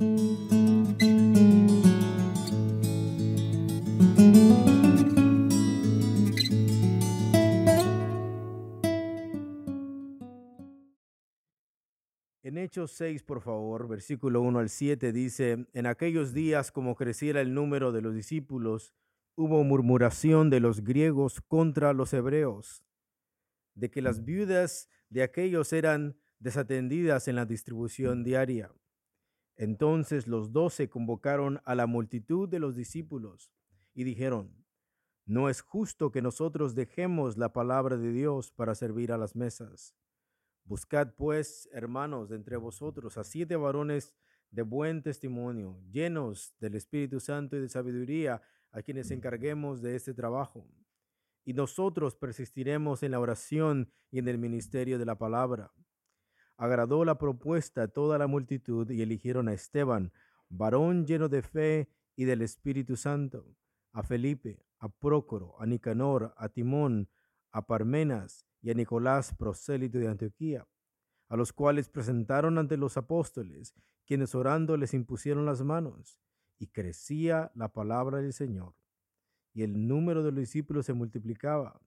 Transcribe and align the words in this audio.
En 0.00 0.38
Hechos 12.56 12.92
6, 12.92 13.24
por 13.24 13.40
favor, 13.40 13.88
versículo 13.88 14.40
1 14.40 14.60
al 14.60 14.68
7 14.68 15.12
dice, 15.12 15.66
en 15.72 15.86
aquellos 15.86 16.32
días 16.32 16.70
como 16.70 16.94
creciera 16.94 17.40
el 17.40 17.52
número 17.52 17.90
de 17.90 18.00
los 18.00 18.14
discípulos, 18.14 18.94
hubo 19.34 19.64
murmuración 19.64 20.48
de 20.48 20.60
los 20.60 20.84
griegos 20.84 21.40
contra 21.40 21.92
los 21.92 22.12
hebreos, 22.12 22.84
de 23.74 23.90
que 23.90 24.00
las 24.00 24.24
viudas 24.24 24.88
de 25.10 25.24
aquellos 25.24 25.72
eran 25.72 26.16
desatendidas 26.38 27.26
en 27.26 27.34
la 27.36 27.46
distribución 27.46 28.22
diaria. 28.22 28.70
Entonces 29.58 30.28
los 30.28 30.52
doce 30.52 30.88
convocaron 30.88 31.60
a 31.64 31.74
la 31.74 31.86
multitud 31.86 32.48
de 32.48 32.60
los 32.60 32.76
discípulos 32.76 33.50
y 33.92 34.04
dijeron, 34.04 34.64
no 35.26 35.50
es 35.50 35.60
justo 35.60 36.12
que 36.12 36.22
nosotros 36.22 36.76
dejemos 36.76 37.36
la 37.36 37.52
palabra 37.52 37.96
de 37.96 38.12
Dios 38.12 38.52
para 38.52 38.76
servir 38.76 39.12
a 39.12 39.18
las 39.18 39.34
mesas. 39.34 39.96
Buscad 40.64 41.12
pues, 41.16 41.68
hermanos, 41.72 42.30
entre 42.30 42.56
vosotros 42.56 43.18
a 43.18 43.24
siete 43.24 43.56
varones 43.56 44.14
de 44.50 44.62
buen 44.62 45.02
testimonio, 45.02 45.82
llenos 45.90 46.54
del 46.60 46.76
Espíritu 46.76 47.18
Santo 47.18 47.56
y 47.56 47.60
de 47.60 47.68
sabiduría, 47.68 48.40
a 48.70 48.80
quienes 48.82 49.10
encarguemos 49.10 49.82
de 49.82 49.96
este 49.96 50.14
trabajo. 50.14 50.66
Y 51.44 51.52
nosotros 51.52 52.14
persistiremos 52.14 53.02
en 53.02 53.10
la 53.10 53.20
oración 53.20 53.90
y 54.10 54.20
en 54.20 54.28
el 54.28 54.38
ministerio 54.38 54.98
de 54.98 55.06
la 55.06 55.18
palabra. 55.18 55.72
Agradó 56.58 57.04
la 57.04 57.18
propuesta 57.18 57.84
a 57.84 57.88
toda 57.88 58.18
la 58.18 58.26
multitud 58.26 58.90
y 58.90 59.00
eligieron 59.00 59.48
a 59.48 59.52
Esteban, 59.52 60.12
varón 60.48 61.06
lleno 61.06 61.28
de 61.28 61.40
fe 61.42 61.88
y 62.16 62.24
del 62.24 62.42
Espíritu 62.42 62.96
Santo, 62.96 63.46
a 63.92 64.02
Felipe, 64.02 64.66
a 64.80 64.88
Prócoro, 64.88 65.54
a 65.60 65.66
Nicanor, 65.66 66.34
a 66.36 66.48
Timón, 66.48 67.08
a 67.52 67.64
Parmenas 67.66 68.44
y 68.60 68.70
a 68.70 68.74
Nicolás, 68.74 69.32
prosélito 69.38 69.98
de 69.98 70.08
Antioquía, 70.08 70.66
a 71.28 71.36
los 71.36 71.52
cuales 71.52 71.88
presentaron 71.88 72.58
ante 72.58 72.76
los 72.76 72.96
apóstoles, 72.96 73.72
quienes 74.04 74.34
orando 74.34 74.76
les 74.76 74.94
impusieron 74.94 75.46
las 75.46 75.62
manos, 75.62 76.18
y 76.58 76.66
crecía 76.66 77.52
la 77.54 77.68
palabra 77.68 78.18
del 78.18 78.32
Señor, 78.32 78.74
y 79.54 79.62
el 79.62 79.86
número 79.86 80.24
de 80.24 80.32
los 80.32 80.40
discípulos 80.40 80.86
se 80.86 80.92
multiplicaba 80.92 81.80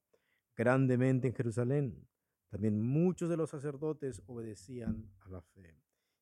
grandemente 0.56 1.28
en 1.28 1.34
Jerusalén. 1.34 2.08
También 2.52 2.82
muchos 2.82 3.30
de 3.30 3.38
los 3.38 3.50
sacerdotes 3.50 4.22
obedecían 4.28 5.10
a 5.22 5.30
la 5.30 5.42
fe. 5.42 5.74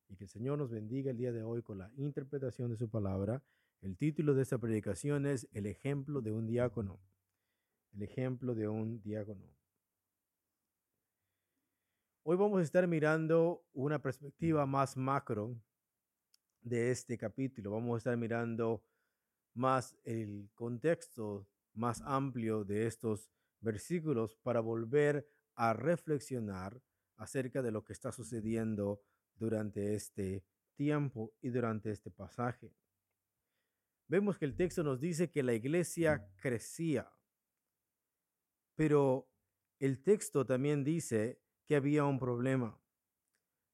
Y 0.08 0.14
que 0.14 0.24
el 0.24 0.30
Señor 0.30 0.58
nos 0.58 0.70
bendiga 0.70 1.10
el 1.10 1.16
día 1.16 1.32
de 1.32 1.42
hoy 1.42 1.60
con 1.60 1.78
la 1.78 1.90
interpretación 1.96 2.70
de 2.70 2.76
su 2.76 2.88
palabra. 2.88 3.42
El 3.80 3.96
título 3.96 4.32
de 4.34 4.42
esta 4.42 4.56
predicación 4.56 5.26
es 5.26 5.48
El 5.50 5.66
ejemplo 5.66 6.20
de 6.20 6.30
un 6.30 6.46
diácono. 6.46 7.00
El 7.92 8.04
ejemplo 8.04 8.54
de 8.54 8.68
un 8.68 9.02
diácono. 9.02 9.44
Hoy 12.22 12.36
vamos 12.36 12.60
a 12.60 12.62
estar 12.62 12.86
mirando 12.86 13.64
una 13.72 14.00
perspectiva 14.00 14.66
más 14.66 14.96
macro 14.96 15.60
de 16.60 16.92
este 16.92 17.18
capítulo. 17.18 17.72
Vamos 17.72 17.94
a 17.94 17.98
estar 17.98 18.16
mirando 18.16 18.84
más 19.54 19.96
el 20.04 20.48
contexto 20.54 21.48
más 21.74 22.00
amplio 22.02 22.62
de 22.64 22.86
estos 22.86 23.32
versículos 23.60 24.36
para 24.36 24.60
volver 24.60 25.26
a 25.54 25.72
reflexionar 25.72 26.82
acerca 27.16 27.62
de 27.62 27.70
lo 27.70 27.84
que 27.84 27.92
está 27.92 28.12
sucediendo 28.12 29.02
durante 29.36 29.94
este 29.94 30.44
tiempo 30.74 31.34
y 31.40 31.50
durante 31.50 31.90
este 31.90 32.10
pasaje. 32.10 32.72
Vemos 34.08 34.38
que 34.38 34.44
el 34.44 34.56
texto 34.56 34.82
nos 34.82 35.00
dice 35.00 35.30
que 35.30 35.42
la 35.42 35.54
iglesia 35.54 36.26
crecía, 36.36 37.10
pero 38.74 39.30
el 39.78 40.02
texto 40.02 40.44
también 40.44 40.82
dice 40.84 41.40
que 41.66 41.76
había 41.76 42.04
un 42.04 42.18
problema. 42.18 42.80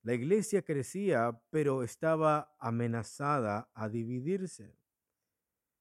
La 0.02 0.14
iglesia 0.14 0.62
crecía, 0.62 1.40
pero 1.50 1.82
estaba 1.82 2.54
amenazada 2.58 3.70
a 3.74 3.88
dividirse. 3.88 4.76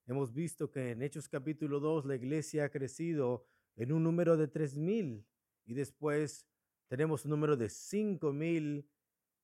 Hemos 0.08 0.34
visto 0.34 0.72
que 0.72 0.92
en 0.92 1.02
Hechos 1.02 1.28
capítulo 1.28 1.80
2 1.80 2.06
la 2.06 2.16
iglesia 2.16 2.66
ha 2.66 2.70
crecido 2.70 3.46
en 3.76 3.92
un 3.92 4.04
número 4.04 4.38
de 4.38 4.52
3.000 4.52 5.26
y 5.66 5.74
después 5.74 6.46
tenemos 6.88 7.26
un 7.26 7.32
número 7.32 7.58
de 7.58 7.68
5.000 7.68 8.86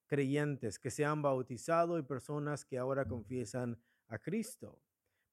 creyentes 0.08 0.78
que 0.78 0.92
se 0.92 1.06
han 1.06 1.22
bautizado 1.22 1.98
y 1.98 2.04
personas 2.04 2.66
que 2.66 2.78
ahora 2.78 3.06
confiesan 3.06 3.80
a 4.08 4.20
Cristo. 4.20 4.82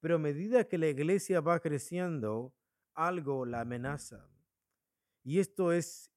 Pero 0.01 0.17
a 0.17 0.19
medida 0.19 0.69
que 0.69 0.79
la 0.79 0.89
iglesia 0.89 1.41
va 1.41 1.61
creciendo, 1.61 2.55
algo 2.95 3.45
la 3.45 3.61
amenaza. 3.61 4.29
Y 5.25 5.41
esto 5.41 5.73
es 5.73 6.11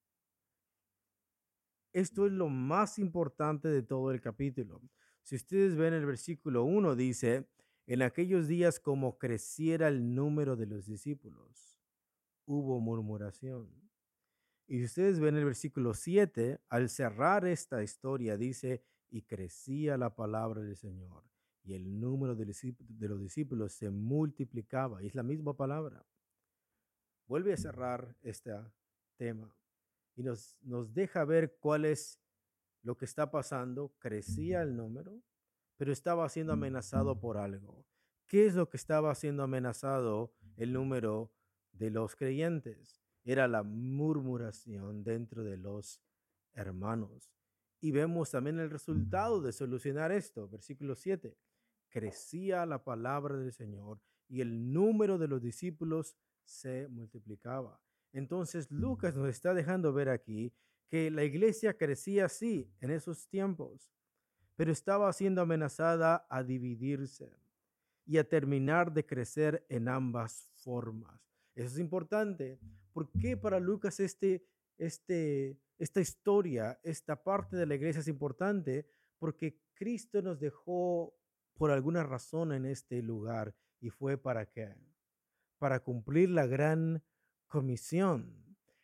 esto 1.94 2.26
es 2.26 2.32
lo 2.32 2.48
más 2.48 3.00
importante 3.00 3.68
de 3.68 3.84
todo 3.84 4.12
el 4.12 4.22
capítulo. 4.22 4.82
Si 5.24 5.36
ustedes 5.36 5.76
ven 5.76 5.94
el 5.94 6.06
versículo 6.06 6.64
1, 6.64 6.96
dice, 6.96 7.50
en 7.86 8.02
aquellos 8.02 8.48
días 8.48 8.80
como 8.80 9.18
creciera 9.18 9.90
el 9.90 10.16
número 10.16 10.56
de 10.56 10.68
los 10.68 10.86
discípulos, 10.86 11.82
hubo 12.46 12.80
murmuración. 12.80 13.91
Y 14.72 14.78
si 14.78 14.86
ustedes 14.86 15.20
ven 15.20 15.36
el 15.36 15.44
versículo 15.44 15.94
7, 15.94 16.62
al 16.70 16.88
cerrar 16.88 17.46
esta 17.46 17.84
historia, 17.84 18.38
dice, 18.38 18.82
y 19.09 19.24
crecía 19.24 19.98
la 19.98 20.16
palabra 20.16 20.62
del 20.62 20.78
Señor, 20.78 21.26
y 21.62 21.74
el 21.74 22.00
número 22.00 22.38
de 22.38 23.08
los 23.09 23.20
discípulos 23.20 23.74
se 23.74 23.90
multiplicaba. 23.90 25.04
Y 25.04 25.08
es 25.08 25.14
la 25.14 25.24
misma 25.24 25.58
palabra. 25.58 26.06
Vuelve 27.28 27.52
a 27.52 27.58
cerrar 27.58 28.16
este 28.22 28.54
tema 29.18 29.54
y 30.16 30.24
nos, 30.24 30.58
nos 30.62 30.94
deja 30.94 31.26
ver 31.26 31.58
cuál 31.59 31.84
es 31.84 32.22
lo 32.82 32.96
que 32.96 33.03
está 33.03 33.30
pasando. 33.30 33.94
Crecía 34.00 34.62
el 34.62 34.78
número, 34.78 35.22
pero 35.76 35.92
estaba 35.92 36.30
siendo 36.30 36.53
amenazado 36.53 37.20
por 37.20 37.38
algo. 37.38 37.86
¿Qué 38.26 38.46
es 38.46 38.56
lo 38.56 38.70
que 38.70 38.78
estaba 38.78 39.14
siendo 39.16 39.44
amenazado 39.44 40.34
el 40.56 40.72
número 40.72 41.30
de 41.74 41.90
los 41.90 42.16
creyentes? 42.16 43.00
Era 43.24 43.48
la 43.48 43.64
murmuración 43.64 45.04
dentro 45.04 45.44
de 45.44 45.58
los 45.58 46.02
hermanos. 46.54 47.32
Y 47.80 47.92
vemos 47.92 48.32
también 48.32 48.59
el 48.59 48.70
resultado 48.70 49.42
de 49.42 49.52
solucionar 49.52 50.12
esto. 50.12 50.48
Versículo 50.48 50.96
7. 50.96 51.36
Crecía 51.90 52.66
la 52.66 52.84
palabra 52.84 53.38
del 53.38 53.52
Señor 53.52 54.00
y 54.28 54.42
el 54.42 54.72
número 54.72 55.18
de 55.18 55.28
los 55.28 55.42
discípulos 55.42 56.16
se 56.44 56.88
multiplicaba. 56.88 57.82
Entonces 58.14 58.70
Lucas 58.72 59.16
nos 59.16 59.28
está 59.30 59.53
dejando 59.53 59.94
ver 59.94 60.09
aquí 60.09 60.53
que 60.88 61.09
la 61.09 61.24
iglesia 61.24 61.78
crecía 61.78 62.26
así 62.26 62.70
en 62.82 62.92
esos 62.92 63.28
tiempos, 63.28 63.92
pero 64.56 64.72
estaba 64.72 65.12
siendo 65.14 65.42
amenazada 65.42 66.26
a 66.30 66.44
dividirse 66.44 67.38
y 68.06 68.18
a 68.18 68.28
terminar 68.28 68.94
de 68.94 69.06
crecer 69.06 69.66
en 69.70 69.88
ambas 69.88 70.50
formas. 70.56 71.20
Eso 71.56 71.76
es 71.76 71.80
importante. 71.80 72.59
¿Por 72.94 73.09
qué 73.12 73.38
para 73.38 73.59
Lucas 73.59 74.00
este, 74.00 74.44
este, 74.78 75.57
esta 75.78 76.02
historia, 76.02 76.79
esta 76.84 77.24
parte 77.24 77.56
de 77.56 77.66
la 77.66 77.75
iglesia 77.75 78.02
es 78.02 78.07
importante? 78.07 78.88
Porque 79.18 79.59
Cristo 79.74 80.22
nos 80.22 80.40
dejó 80.40 81.16
por 81.56 81.72
alguna 81.72 82.03
razón 82.03 82.52
en 82.52 82.66
este 82.66 83.02
lugar 83.02 83.56
y 83.79 83.90
fue 83.90 84.18
para 84.18 84.46
qué? 84.46 84.75
Para 85.57 85.79
cumplir 85.79 86.29
la 86.29 86.46
gran 86.46 87.03
comisión. 87.47 88.41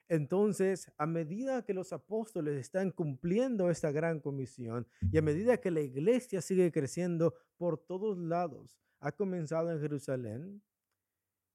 Entonces, 0.09 0.91
a 0.97 1.06
medida 1.06 1.66
que 1.66 1.74
los 1.74 1.91
apóstoles 1.91 2.56
están 2.56 2.91
cumpliendo 2.91 3.69
esta 3.69 3.91
gran 3.91 4.19
comisión 4.19 4.88
y 5.12 5.18
a 5.18 5.22
medida 5.22 5.57
que 5.57 5.71
la 5.71 5.81
iglesia 5.81 6.42
sigue 6.42 6.71
creciendo 6.71 7.33
por 7.57 7.77
todos 7.77 8.18
lados, 8.18 8.80
ha 9.00 9.12
comenzado 9.12 9.71
en 9.71 9.81
Jerusalén, 9.81 10.63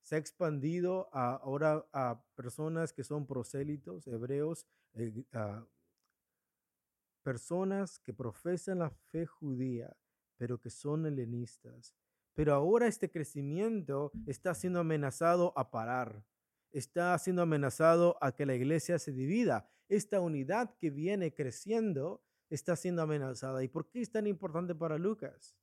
se 0.02 0.16
ha 0.16 0.18
expandido 0.18 1.08
ahora 1.12 1.86
a 1.92 2.22
personas 2.34 2.92
que 2.92 3.04
son 3.04 3.26
prosélitos, 3.26 4.06
hebreos, 4.06 4.66
eh, 4.94 5.24
personas 7.22 7.98
que 8.00 8.12
profesan 8.12 8.80
la 8.80 8.90
fe 8.90 9.26
judía, 9.26 9.96
pero 10.36 10.58
que 10.58 10.70
son 10.70 11.06
helenistas. 11.06 11.94
Pero 12.34 12.54
ahora 12.54 12.86
este 12.86 13.10
crecimiento 13.10 14.10
está 14.26 14.54
siendo 14.54 14.80
amenazado 14.80 15.52
a 15.56 15.70
parar 15.70 16.24
está 16.72 17.16
siendo 17.18 17.42
amenazado 17.42 18.16
a 18.20 18.32
que 18.32 18.46
la 18.46 18.54
iglesia 18.54 18.98
se 18.98 19.12
divida. 19.12 19.68
Esta 19.88 20.20
unidad 20.20 20.74
que 20.78 20.90
viene 20.90 21.34
creciendo 21.34 22.24
está 22.48 22.76
siendo 22.76 23.02
amenazada. 23.02 23.62
¿Y 23.62 23.68
por 23.68 23.88
qué 23.88 24.00
es 24.00 24.10
tan 24.10 24.26
importante 24.26 24.74
para 24.74 24.98
Lucas? 24.98 25.56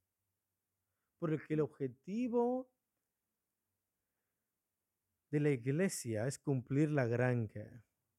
Porque 1.17 1.53
el 1.53 1.61
objetivo 1.61 2.69
de 5.31 5.39
la 5.39 5.49
iglesia 5.51 6.27
es 6.27 6.39
cumplir 6.39 6.91
la 6.91 7.05
gran, 7.05 7.49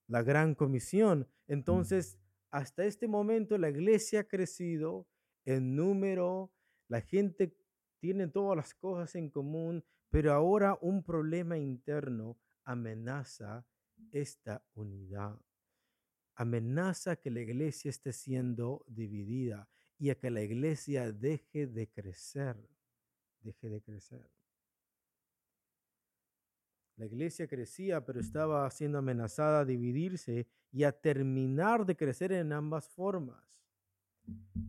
la 0.07 0.23
gran 0.23 0.55
comisión. 0.55 1.29
Entonces, 1.47 2.19
hasta 2.51 2.85
este 2.85 3.09
momento 3.09 3.59
la 3.59 3.71
iglesia 3.71 4.21
ha 4.21 4.25
crecido 4.25 5.09
en 5.45 5.75
número, 5.77 6.53
La 6.89 7.01
gente 7.03 7.57
tiene 8.01 8.27
todas 8.27 8.57
las 8.57 8.75
cosas 8.75 9.15
en 9.15 9.31
común, 9.31 9.85
pero 10.11 10.33
ahora 10.33 10.77
un 10.81 11.05
problema 11.05 11.57
interno 11.57 12.37
amenaza 12.65 13.65
esta 14.11 14.65
unidad. 14.75 15.41
Amenaza 16.35 17.15
que 17.17 17.31
la 17.31 17.41
iglesia 17.41 17.91
esté 17.91 18.13
siendo 18.13 18.85
dividida 18.89 19.69
y 19.99 20.11
a 20.11 20.19
que 20.19 20.31
la 20.31 20.43
iglesia 20.43 21.13
deje 21.13 21.69
de 21.69 21.89
crecer, 21.89 22.57
deje 23.41 23.69
de 23.69 23.83
crecer. 23.83 24.40
La 27.01 27.07
iglesia 27.07 27.49
crecía, 27.49 28.05
pero 28.05 28.21
estaba 28.21 28.71
siendo 28.71 28.99
amenazada 28.99 29.61
a 29.61 29.65
dividirse 29.65 30.47
y 30.71 30.85
a 30.85 30.93
terminar 30.93 31.87
de 31.87 31.97
crecer 31.97 32.31
en 32.31 32.53
ambas 32.53 32.91
formas. 32.91 33.65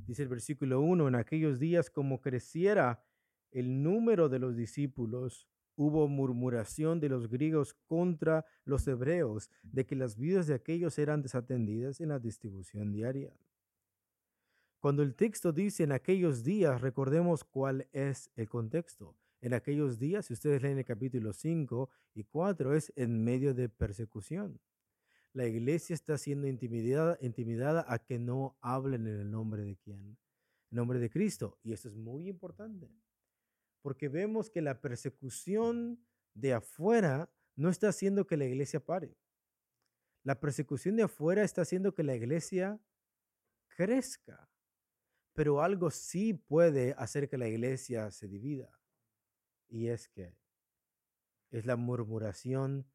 Dice 0.08 0.24
el 0.24 0.30
versículo 0.30 0.80
1, 0.80 1.10
en 1.10 1.16
aquellos 1.16 1.60
días 1.60 1.90
como 1.90 2.22
creciera 2.22 3.04
el 3.52 3.84
número 3.84 4.30
de 4.30 4.40
los 4.40 4.56
discípulos, 4.56 5.50
hubo 5.76 6.08
murmuración 6.08 7.02
de 7.02 7.10
los 7.10 7.28
griegos 7.28 7.74
contra 7.74 8.46
los 8.64 8.88
hebreos, 8.88 9.52
de 9.64 9.86
que 9.86 9.98
las 9.98 10.16
vidas 10.16 10.48
de 10.48 10.54
aquellos 10.54 10.98
eran 11.00 11.22
desatendidas 11.22 12.00
en 12.00 12.08
la 12.08 12.20
distribución 12.20 12.94
diaria. 12.94 13.36
Cuando 14.80 15.04
el 15.04 15.16
texto 15.16 15.52
dice 15.52 15.84
en 15.84 15.92
aquellos 15.92 16.46
días, 16.46 16.80
recordemos 16.80 17.44
cuál 17.44 17.90
es 17.92 18.32
el 18.38 18.48
contexto. 18.48 19.18
En 19.42 19.54
aquellos 19.54 20.00
días, 20.00 20.28
si 20.28 20.34
ustedes 20.34 20.62
leen 20.62 20.78
el 20.78 20.86
capítulo 20.86 21.34
5 21.34 21.90
y 22.14 22.24
4, 22.24 22.76
es 22.76 22.94
en 22.96 23.24
medio 23.24 23.54
de 23.54 23.70
persecución. 23.70 24.62
La 25.34 25.48
iglesia 25.48 25.94
está 25.94 26.18
siendo 26.18 26.48
intimidada, 26.48 27.18
intimidada 27.22 27.86
a 27.88 28.00
que 28.00 28.20
no 28.20 28.58
hablen 28.62 29.08
en 29.08 29.20
el 29.20 29.32
nombre 29.32 29.64
de 29.64 29.78
quién, 29.78 30.06
en 30.06 30.18
nombre 30.70 31.00
de 31.00 31.10
Cristo. 31.10 31.58
Y 31.64 31.74
esto 31.74 31.90
es 31.90 31.96
muy 31.96 32.28
importante 32.28 32.90
porque 33.82 34.10
vemos 34.10 34.50
que 34.50 34.62
la 34.62 34.80
persecución 34.80 36.06
de 36.34 36.54
afuera 36.54 37.30
no 37.56 37.70
está 37.70 37.90
haciendo 37.90 38.26
que 38.26 38.38
la 38.38 38.46
iglesia 38.46 38.80
pare. 38.80 39.18
La 40.24 40.40
persecución 40.40 40.96
de 40.96 41.04
afuera 41.04 41.44
está 41.44 41.64
haciendo 41.64 41.94
que 41.94 42.04
la 42.04 42.16
iglesia 42.16 42.80
crezca. 43.70 44.50
Pero 45.34 45.62
algo 45.62 45.90
sí 45.90 46.34
puede 46.34 46.94
hacer 46.98 47.28
que 47.28 47.38
la 47.38 47.48
iglesia 47.48 48.12
se 48.12 48.28
divida. 48.28 48.70
Y 49.72 49.88
es 49.88 50.10
que 50.10 50.36
es 51.50 51.66
la 51.66 51.78
murmuración 51.78 52.86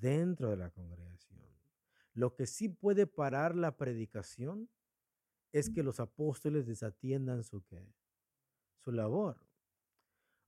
dentro 0.00 0.48
de 0.50 0.56
la 0.56 0.70
congregación. 0.70 1.44
Lo 2.14 2.34
que 2.34 2.46
sí 2.46 2.68
puede 2.68 3.06
parar 3.06 3.56
la 3.56 3.76
predicación 3.76 4.70
es 5.52 5.68
que 5.70 5.82
los 5.82 5.98
apóstoles 5.98 6.66
desatiendan 6.66 7.42
su, 7.42 7.64
su 8.78 8.92
labor. 8.92 9.44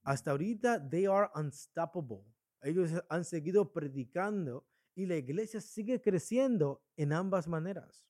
Hasta 0.03 0.31
ahorita, 0.31 0.89
they 0.89 1.07
are 1.07 1.29
unstoppable. 1.35 2.25
Ellos 2.63 2.93
han 3.09 3.25
seguido 3.25 3.73
predicando 3.73 4.65
y 4.95 5.07
la 5.07 5.17
iglesia 5.17 5.61
sigue 5.61 6.01
creciendo 6.01 6.85
en 6.97 7.13
ambas 7.13 7.49
maneras. 7.49 8.07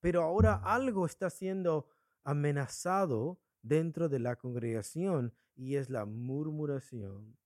Pero 0.00 0.22
ahora 0.22 0.56
algo 0.56 1.06
está 1.06 1.30
siendo 1.30 1.88
amenazado 2.24 3.40
dentro 3.62 4.08
de 4.10 4.18
la 4.18 4.36
congregación 4.36 5.32
y 5.56 5.76
es 5.76 5.90
la 5.90 6.04
murmuración 6.04 7.36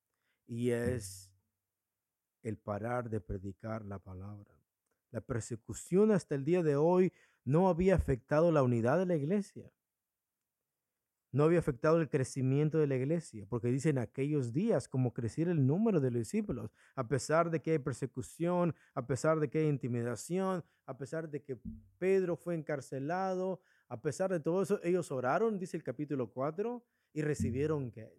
y 0.47 0.71
es 0.71 1.33
el 2.43 2.59
parar 2.59 3.09
de 3.09 3.21
predicar 3.21 3.85
la 3.85 3.99
palabra. 3.99 4.55
La 5.11 5.21
persecución 5.21 6.11
hasta 6.11 6.35
el 6.35 6.45
día 6.45 6.63
de 6.63 6.77
hoy 6.77 7.13
no 7.45 7.69
había 7.69 7.95
afectado 7.95 8.53
la 8.53 8.63
unidad 8.63 8.99
de 8.99 9.07
la 9.07 9.17
iglesia 9.17 9.73
no 11.33 11.45
había 11.45 11.61
afectado 11.61 12.01
el 12.01 12.09
crecimiento 12.09 12.79
de 12.79 12.87
la 12.87 12.97
iglesia, 12.97 13.47
porque 13.49 13.69
dice 13.69 13.91
en 13.91 13.99
aquellos 13.99 14.53
días 14.53 14.89
como 14.89 15.13
creciera 15.13 15.53
el 15.53 15.67
número 15.67 16.01
de 16.01 16.11
los 16.11 16.21
discípulos, 16.21 16.71
a 16.97 17.07
pesar 17.07 17.51
de 17.51 17.61
que 17.63 17.73
hay 17.73 17.79
persecución, 17.79 18.75
a 18.95 19.07
pesar 19.07 19.39
de 19.39 19.49
que 19.49 19.59
hay 19.59 19.69
intimidación, 19.69 20.65
a 20.87 20.99
pesar 20.99 21.31
de 21.31 21.43
que 21.43 21.59
Pedro 21.99 22.37
fue 22.37 22.55
encarcelado, 22.55 23.61
a 23.91 24.01
pesar 24.01 24.31
de 24.31 24.41
todo 24.41 24.63
eso, 24.63 24.81
ellos 24.83 25.13
oraron, 25.13 25.59
dice 25.59 25.77
el 25.77 25.83
capítulo 25.83 26.33
4, 26.33 26.83
y 27.13 27.21
recibieron 27.21 27.91
¿qué? 27.91 28.11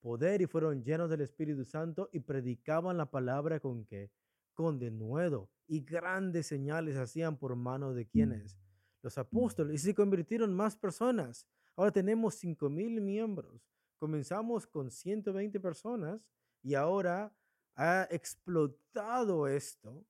poder 0.00 0.40
y 0.40 0.46
fueron 0.46 0.84
llenos 0.84 1.10
del 1.10 1.22
Espíritu 1.22 1.64
Santo 1.64 2.08
y 2.12 2.20
predicaban 2.20 2.96
la 2.96 3.10
palabra 3.10 3.58
con 3.58 3.84
qué? 3.84 4.12
Con 4.52 4.78
denuedo 4.78 5.50
y 5.66 5.80
grandes 5.80 6.46
señales 6.46 6.96
hacían 6.96 7.36
por 7.36 7.56
mano 7.56 7.92
de 7.92 8.06
quienes? 8.06 8.56
Los 9.02 9.18
apóstoles 9.18 9.82
y 9.82 9.86
se 9.86 9.94
convirtieron 9.94 10.54
más 10.54 10.76
personas 10.76 11.48
Ahora 11.76 11.90
tenemos 11.90 12.42
5.000 12.42 13.00
miembros. 13.00 13.68
Comenzamos 13.98 14.66
con 14.66 14.90
120 14.90 15.58
personas 15.60 16.20
y 16.62 16.74
ahora 16.74 17.34
ha 17.74 18.06
explotado 18.10 19.48
esto 19.48 20.06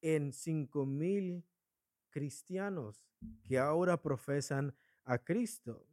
en 0.00 0.30
5.000 0.32 1.42
cristianos 2.10 3.02
que 3.44 3.58
ahora 3.58 4.02
profesan 4.02 4.74
a 5.04 5.18
Cristo. 5.18 5.86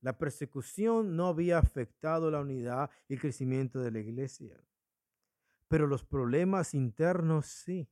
La 0.00 0.16
persecución 0.16 1.16
no 1.16 1.26
había 1.26 1.58
afectado 1.58 2.30
la 2.30 2.40
unidad 2.40 2.90
y 3.08 3.14
el 3.14 3.20
crecimiento 3.20 3.80
de 3.80 3.90
la 3.90 3.98
iglesia, 3.98 4.62
pero 5.66 5.86
los 5.86 6.04
problemas 6.04 6.74
internos 6.74 7.46
sí. 7.46 7.88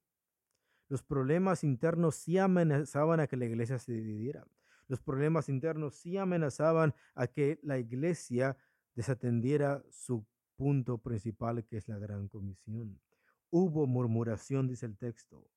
Los 0.88 1.02
problemas 1.02 1.64
internos 1.64 2.14
sí 2.14 2.38
amenazaban 2.38 3.18
a 3.18 3.26
que 3.26 3.36
la 3.36 3.46
iglesia 3.46 3.78
se 3.78 3.92
dividiera. 3.92 4.46
Los 4.86 5.00
problemas 5.00 5.48
internos 5.48 5.96
sí 5.96 6.16
amenazaban 6.16 6.94
a 7.16 7.26
que 7.26 7.58
la 7.62 7.78
iglesia 7.78 8.56
desatendiera 8.94 9.84
su 9.90 10.24
punto 10.56 10.98
principal, 10.98 11.64
que 11.64 11.76
es 11.78 11.88
la 11.88 11.98
gran 11.98 12.28
comisión. 12.28 13.00
Hubo 13.50 13.86
murmuración, 13.86 14.68
dice 14.68 14.86
el 14.86 14.96
texto. 14.96 15.50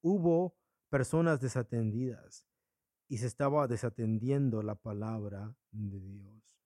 Hubo 0.00 0.56
personas 0.88 1.40
desatendidas 1.40 2.46
y 3.08 3.18
se 3.18 3.26
estaba 3.26 3.66
desatendiendo 3.66 4.62
la 4.62 4.74
palabra 4.74 5.56
de 5.70 6.00
Dios. 6.00 6.58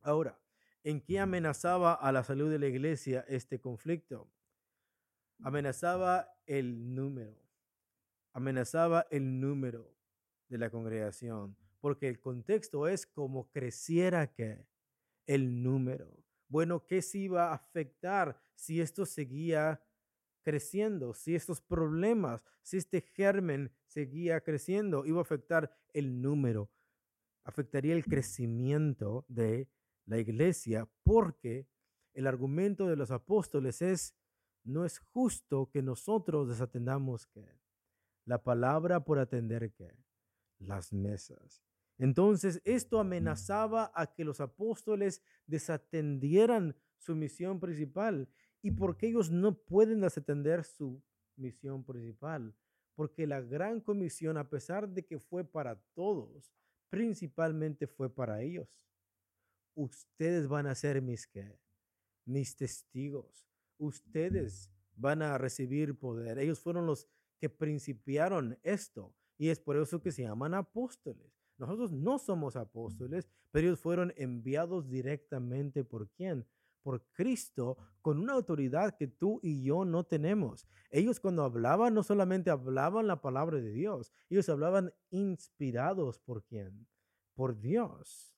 Ahora, 0.00 0.38
¿en 0.82 1.00
qué 1.00 1.18
amenazaba 1.18 1.94
a 1.94 2.12
la 2.12 2.22
salud 2.22 2.50
de 2.50 2.58
la 2.58 2.66
iglesia 2.66 3.24
este 3.28 3.60
conflicto? 3.60 4.30
Amenazaba 5.42 6.28
el 6.46 6.94
número. 6.94 7.42
Amenazaba 8.32 9.06
el 9.10 9.40
número 9.40 9.96
de 10.48 10.58
la 10.58 10.70
congregación, 10.70 11.56
porque 11.80 12.08
el 12.08 12.20
contexto 12.20 12.86
es 12.86 13.06
como 13.06 13.50
creciera 13.50 14.32
que 14.32 14.66
el 15.26 15.62
número. 15.62 16.22
Bueno, 16.48 16.86
¿qué 16.86 17.02
se 17.02 17.18
iba 17.18 17.50
a 17.50 17.54
afectar 17.54 18.40
si 18.54 18.80
esto 18.80 19.06
seguía 19.06 19.82
creciendo? 20.46 21.12
Si 21.12 21.34
estos 21.34 21.60
problemas, 21.60 22.44
si 22.62 22.76
este 22.76 23.00
germen 23.00 23.72
seguía 23.88 24.40
creciendo, 24.42 25.04
iba 25.04 25.18
a 25.18 25.22
afectar 25.22 25.76
el 25.92 26.22
número, 26.22 26.70
afectaría 27.42 27.96
el 27.96 28.04
crecimiento 28.04 29.24
de 29.26 29.68
la 30.04 30.18
iglesia, 30.18 30.88
porque 31.02 31.66
el 32.14 32.28
argumento 32.28 32.86
de 32.86 32.94
los 32.94 33.10
apóstoles 33.10 33.82
es, 33.82 34.14
no 34.62 34.84
es 34.84 35.00
justo 35.00 35.68
que 35.68 35.82
nosotros 35.82 36.48
desatendamos 36.48 37.26
que 37.26 37.44
la 38.24 38.44
palabra 38.44 39.04
por 39.04 39.18
atender 39.18 39.72
que 39.72 39.96
las 40.58 40.92
mesas. 40.92 41.64
Entonces, 41.98 42.60
esto 42.64 43.00
amenazaba 43.00 43.90
a 43.96 44.14
que 44.14 44.24
los 44.24 44.40
apóstoles 44.40 45.22
desatendieran 45.46 46.76
su 46.98 47.16
misión 47.16 47.58
principal. 47.58 48.28
¿Y 48.66 48.72
porque 48.72 49.06
ellos 49.06 49.30
no 49.30 49.56
pueden 49.56 50.00
desatender 50.00 50.64
su 50.64 51.00
misión 51.36 51.84
principal? 51.84 52.52
Porque 52.96 53.24
la 53.24 53.40
gran 53.40 53.80
comisión, 53.80 54.36
a 54.36 54.50
pesar 54.50 54.88
de 54.88 55.06
que 55.06 55.20
fue 55.20 55.44
para 55.44 55.80
todos, 55.94 56.52
principalmente 56.90 57.86
fue 57.86 58.12
para 58.12 58.42
ellos. 58.42 58.68
Ustedes 59.76 60.48
van 60.48 60.66
a 60.66 60.74
ser 60.74 61.00
mis, 61.00 61.30
mis 62.24 62.56
testigos. 62.56 63.46
Ustedes 63.78 64.68
van 64.96 65.22
a 65.22 65.38
recibir 65.38 65.96
poder. 65.96 66.40
Ellos 66.40 66.58
fueron 66.58 66.86
los 66.86 67.06
que 67.38 67.48
principiaron 67.48 68.58
esto. 68.64 69.14
Y 69.38 69.50
es 69.50 69.60
por 69.60 69.76
eso 69.76 70.02
que 70.02 70.10
se 70.10 70.22
llaman 70.22 70.54
apóstoles. 70.54 71.38
Nosotros 71.56 71.92
no 71.92 72.18
somos 72.18 72.56
apóstoles, 72.56 73.28
pero 73.52 73.68
ellos 73.68 73.80
fueron 73.80 74.12
enviados 74.16 74.90
directamente 74.90 75.84
por 75.84 76.08
quién? 76.10 76.44
Por 76.86 77.02
Cristo, 77.14 77.76
con 78.00 78.20
una 78.20 78.34
autoridad 78.34 78.96
que 78.96 79.08
tú 79.08 79.40
y 79.42 79.64
yo 79.64 79.84
no 79.84 80.04
tenemos. 80.04 80.68
Ellos 80.92 81.18
cuando 81.18 81.42
hablaban, 81.42 81.92
no 81.94 82.04
solamente 82.04 82.48
hablaban 82.48 83.08
la 83.08 83.20
palabra 83.20 83.56
de 83.56 83.72
Dios, 83.72 84.12
ellos 84.30 84.48
hablaban 84.48 84.94
inspirados 85.10 86.20
por 86.20 86.44
quién? 86.44 86.86
Por 87.34 87.58
Dios. 87.58 88.32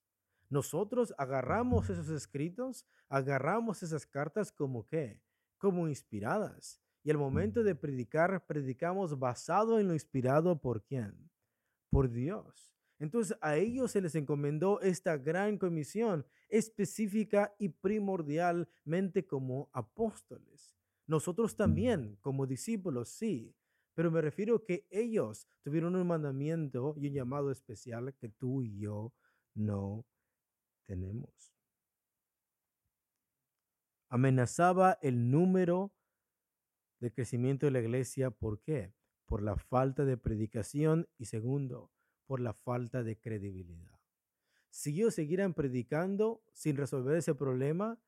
Nosotros 0.49 1.13
agarramos 1.19 1.91
esos 1.91 2.09
escritos, 2.09 2.87
agarramos 3.11 3.83
esas 3.83 4.07
cartas 4.07 4.51
como 4.51 4.87
qué? 4.87 5.21
Como 5.59 5.87
inspiradas. 5.87 6.81
Y 7.05 7.11
al 7.11 7.19
momento 7.19 7.63
de 7.63 7.75
predicar, 7.75 8.47
predicamos 8.47 9.19
basado 9.19 9.79
en 9.79 9.89
lo 9.89 9.93
inspirado 9.93 10.59
por 10.59 10.83
quién? 10.83 11.31
Por 11.91 12.09
Dios. 12.09 12.78
Entonces 12.99 13.37
a 13.41 13.57
ellos 13.57 13.93
se 13.93 14.01
les 14.01 14.15
encomendó 14.15 14.81
esta 14.81 15.17
gran 15.17 15.59
comisión 15.59 16.27
específica 16.49 17.55
y 17.59 17.69
primordialmente 17.69 19.27
como 19.27 19.71
apóstoles. 19.73 20.77
Nosotros 21.07 21.57
también 21.57 22.17
como 22.21 22.47
discípulos, 22.47 23.09
sí, 23.09 23.55
pero 23.95 24.11
me 24.11 24.21
refiero 24.21 24.65
que 24.65 24.87
ellos 24.91 25.49
tuvieron 25.63 25.97
un 25.97 26.07
mandamiento 26.07 26.95
y 26.97 27.09
un 27.09 27.15
llamado 27.15 27.51
especial 27.51 28.15
que 28.15 28.29
tú 28.29 28.63
y 28.63 28.79
yo 28.79 29.13
no 29.55 30.07
tenemos. 30.85 31.55
Amenazaba 34.09 34.99
el 35.03 35.31
número 35.31 35.93
de 37.01 37.13
crecimiento 37.13 37.67
de 37.67 37.73
la 37.73 37.81
iglesia. 37.81 38.31
¿Por 38.31 38.61
qué? 38.61 38.95
Por 39.27 39.43
la 39.43 39.57
falta 39.57 40.05
de 40.05 40.17
predicación 40.17 41.09
y 41.19 41.27
segundo, 41.27 41.91
por 42.29 42.41
la 42.41 42.53
falta 42.53 43.03
de 43.03 43.19
credibilidad. 43.19 43.99
Si 44.71 44.91
ellos 44.91 45.15
siguieran 45.15 45.55
predicando 45.55 46.45
sin 46.53 46.77
resolver 46.77 47.17
ese 47.17 47.35
problema, 47.35 47.99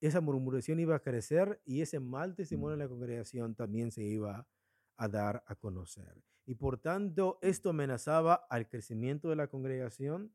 esa 0.00 0.20
murmuración 0.20 0.80
iba 0.80 0.96
a 0.96 1.02
crecer 1.02 1.62
y 1.64 1.80
ese 1.80 2.00
mal 2.00 2.34
testimonio 2.34 2.74
en 2.74 2.80
la 2.80 2.88
congregación 2.88 3.54
también 3.54 3.92
se 3.92 4.02
iba 4.02 4.48
a 4.96 5.08
dar 5.08 5.44
a 5.46 5.54
conocer. 5.54 6.24
Y 6.44 6.56
por 6.56 6.78
tanto, 6.78 7.38
esto 7.40 7.70
amenazaba 7.70 8.34
al 8.50 8.68
crecimiento 8.68 9.28
de 9.28 9.36
la 9.36 9.46
congregación 9.46 10.34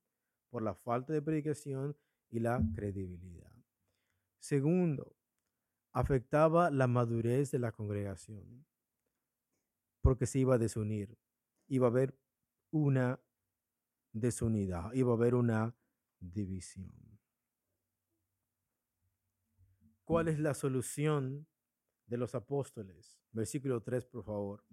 por 0.50 0.64
la 0.64 0.74
falta 0.74 1.12
de 1.12 1.22
predicación 1.22 1.98
y 2.30 2.40
la 2.40 2.64
credibilidad. 2.76 3.52
Segundo, 4.40 5.18
afectaba 5.92 6.72
la 6.72 6.88
madurez 6.88 7.52
de 7.52 7.60
la 7.60 7.74
congregación 7.74 8.66
porque 10.00 10.26
se 10.26 10.40
iba 10.40 10.56
a 10.56 10.60
desunir. 10.60 11.18
Iba 11.68 11.88
a 11.88 11.90
haber 11.90 12.18
una 12.72 13.20
desunidad, 14.12 14.94
iba 14.94 15.12
a 15.12 15.16
haber 15.16 15.36
una 15.36 15.76
división. 16.20 16.92
¿Cuál 20.04 20.30
es 20.30 20.40
la 20.40 20.54
solución 20.54 21.48
de 22.06 22.18
los 22.18 22.34
apóstoles? 22.34 23.20
Versículo 23.32 23.82
3, 23.82 24.06
por 24.06 24.24
favor. 24.24 24.64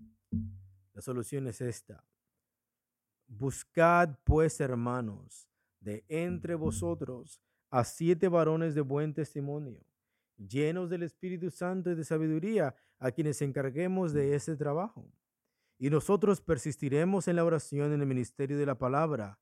La 0.92 1.00
solución 1.00 1.48
es 1.48 1.60
esta. 1.60 2.06
Buscad 3.26 4.16
pues, 4.22 4.60
hermanos, 4.60 5.48
de 5.80 6.04
entre 6.08 6.54
vosotros 6.54 7.40
a 7.70 7.82
siete 7.82 8.28
varones 8.28 8.74
de 8.76 8.82
buen 8.82 9.12
testimonio, 9.12 9.84
llenos 10.36 10.88
del 10.88 11.02
Espíritu 11.02 11.50
Santo 11.50 11.90
y 11.90 11.96
de 11.96 12.04
sabiduría, 12.04 12.76
a 13.00 13.10
quienes 13.10 13.42
encarguemos 13.42 14.12
de 14.12 14.34
ese 14.34 14.56
trabajo. 14.56 15.12
Y 15.84 15.90
nosotros 15.90 16.40
persistiremos 16.40 17.28
en 17.28 17.36
la 17.36 17.44
oración 17.44 17.92
en 17.92 18.00
el 18.00 18.06
ministerio 18.06 18.56
de 18.56 18.64
la 18.64 18.78
palabra. 18.78 19.38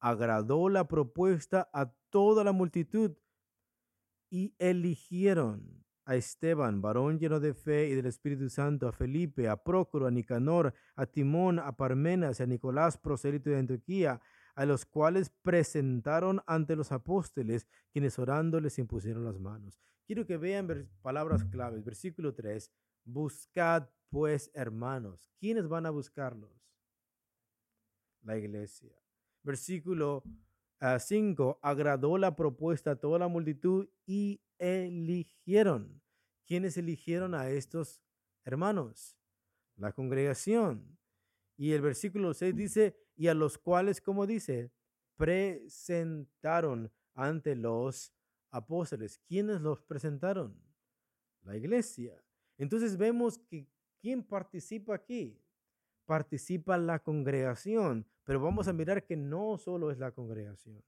Agradó 0.00 0.70
la 0.70 0.88
propuesta 0.88 1.68
a 1.74 1.92
toda 2.08 2.42
la 2.42 2.52
multitud 2.52 3.18
y 4.30 4.54
eligieron 4.58 5.84
a 6.06 6.16
Esteban, 6.16 6.80
varón 6.80 7.18
lleno 7.18 7.38
de 7.38 7.52
fe 7.52 7.88
y 7.88 7.94
del 7.94 8.06
Espíritu 8.06 8.48
Santo, 8.48 8.88
a 8.88 8.92
Felipe, 8.92 9.46
a 9.46 9.62
Prócoro, 9.62 10.06
a 10.06 10.10
Nicanor, 10.10 10.72
a 10.96 11.04
Timón, 11.04 11.58
a 11.58 11.76
Parmenas, 11.76 12.40
a 12.40 12.46
Nicolás, 12.46 12.96
prosélito 12.96 13.50
de 13.50 13.58
Antioquía, 13.58 14.22
a 14.54 14.64
los 14.64 14.86
cuales 14.86 15.28
presentaron 15.42 16.40
ante 16.46 16.76
los 16.76 16.92
apóstoles, 16.92 17.66
quienes 17.92 18.18
orando 18.18 18.58
les 18.58 18.78
impusieron 18.78 19.22
las 19.22 19.38
manos. 19.38 19.78
Quiero 20.06 20.24
que 20.24 20.38
vean 20.38 20.88
palabras 21.02 21.44
claves. 21.44 21.84
Versículo 21.84 22.32
3. 22.32 22.72
Buscad 23.04 23.88
pues, 24.10 24.50
hermanos. 24.54 25.32
¿Quiénes 25.38 25.68
van 25.68 25.86
a 25.86 25.90
buscarlos? 25.90 26.50
La 28.22 28.38
iglesia. 28.38 28.92
Versículo 29.42 30.22
5. 30.98 31.60
Ah, 31.62 31.70
agradó 31.70 32.18
la 32.18 32.36
propuesta 32.36 32.92
a 32.92 32.96
toda 32.96 33.18
la 33.18 33.28
multitud 33.28 33.88
y 34.06 34.40
eligieron. 34.58 36.00
¿Quiénes 36.46 36.76
eligieron 36.76 37.34
a 37.34 37.48
estos 37.50 38.02
hermanos? 38.44 39.16
La 39.76 39.92
congregación. 39.92 40.98
Y 41.56 41.72
el 41.72 41.82
versículo 41.82 42.34
6 42.34 42.54
dice, 42.54 42.96
y 43.16 43.28
a 43.28 43.34
los 43.34 43.58
cuales, 43.58 44.00
como 44.00 44.26
dice, 44.26 44.72
presentaron 45.16 46.92
ante 47.14 47.54
los 47.54 48.12
apóstoles. 48.50 49.18
¿Quiénes 49.26 49.60
los 49.60 49.82
presentaron? 49.82 50.60
La 51.42 51.56
iglesia. 51.56 52.23
Entonces 52.58 52.96
vemos 52.96 53.38
que 53.38 53.68
¿quién 54.00 54.22
participa 54.22 54.94
aquí? 54.94 55.40
Participa 56.04 56.76
la 56.76 56.98
congregación, 56.98 58.06
pero 58.24 58.40
vamos 58.40 58.68
a 58.68 58.72
mirar 58.72 59.04
que 59.04 59.16
no 59.16 59.56
solo 59.56 59.90
es 59.90 59.98
la 59.98 60.12
congregación. 60.12 60.82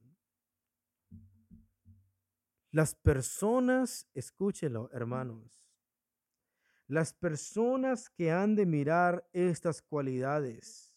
Las 2.70 2.94
personas, 2.94 4.06
escúchelo, 4.12 4.90
hermanos, 4.92 5.66
las 6.88 7.14
personas 7.14 8.11
que 8.11 8.30
han 8.30 8.54
de 8.54 8.66
mirar 8.66 9.26
estas 9.32 9.80
cualidades 9.80 10.94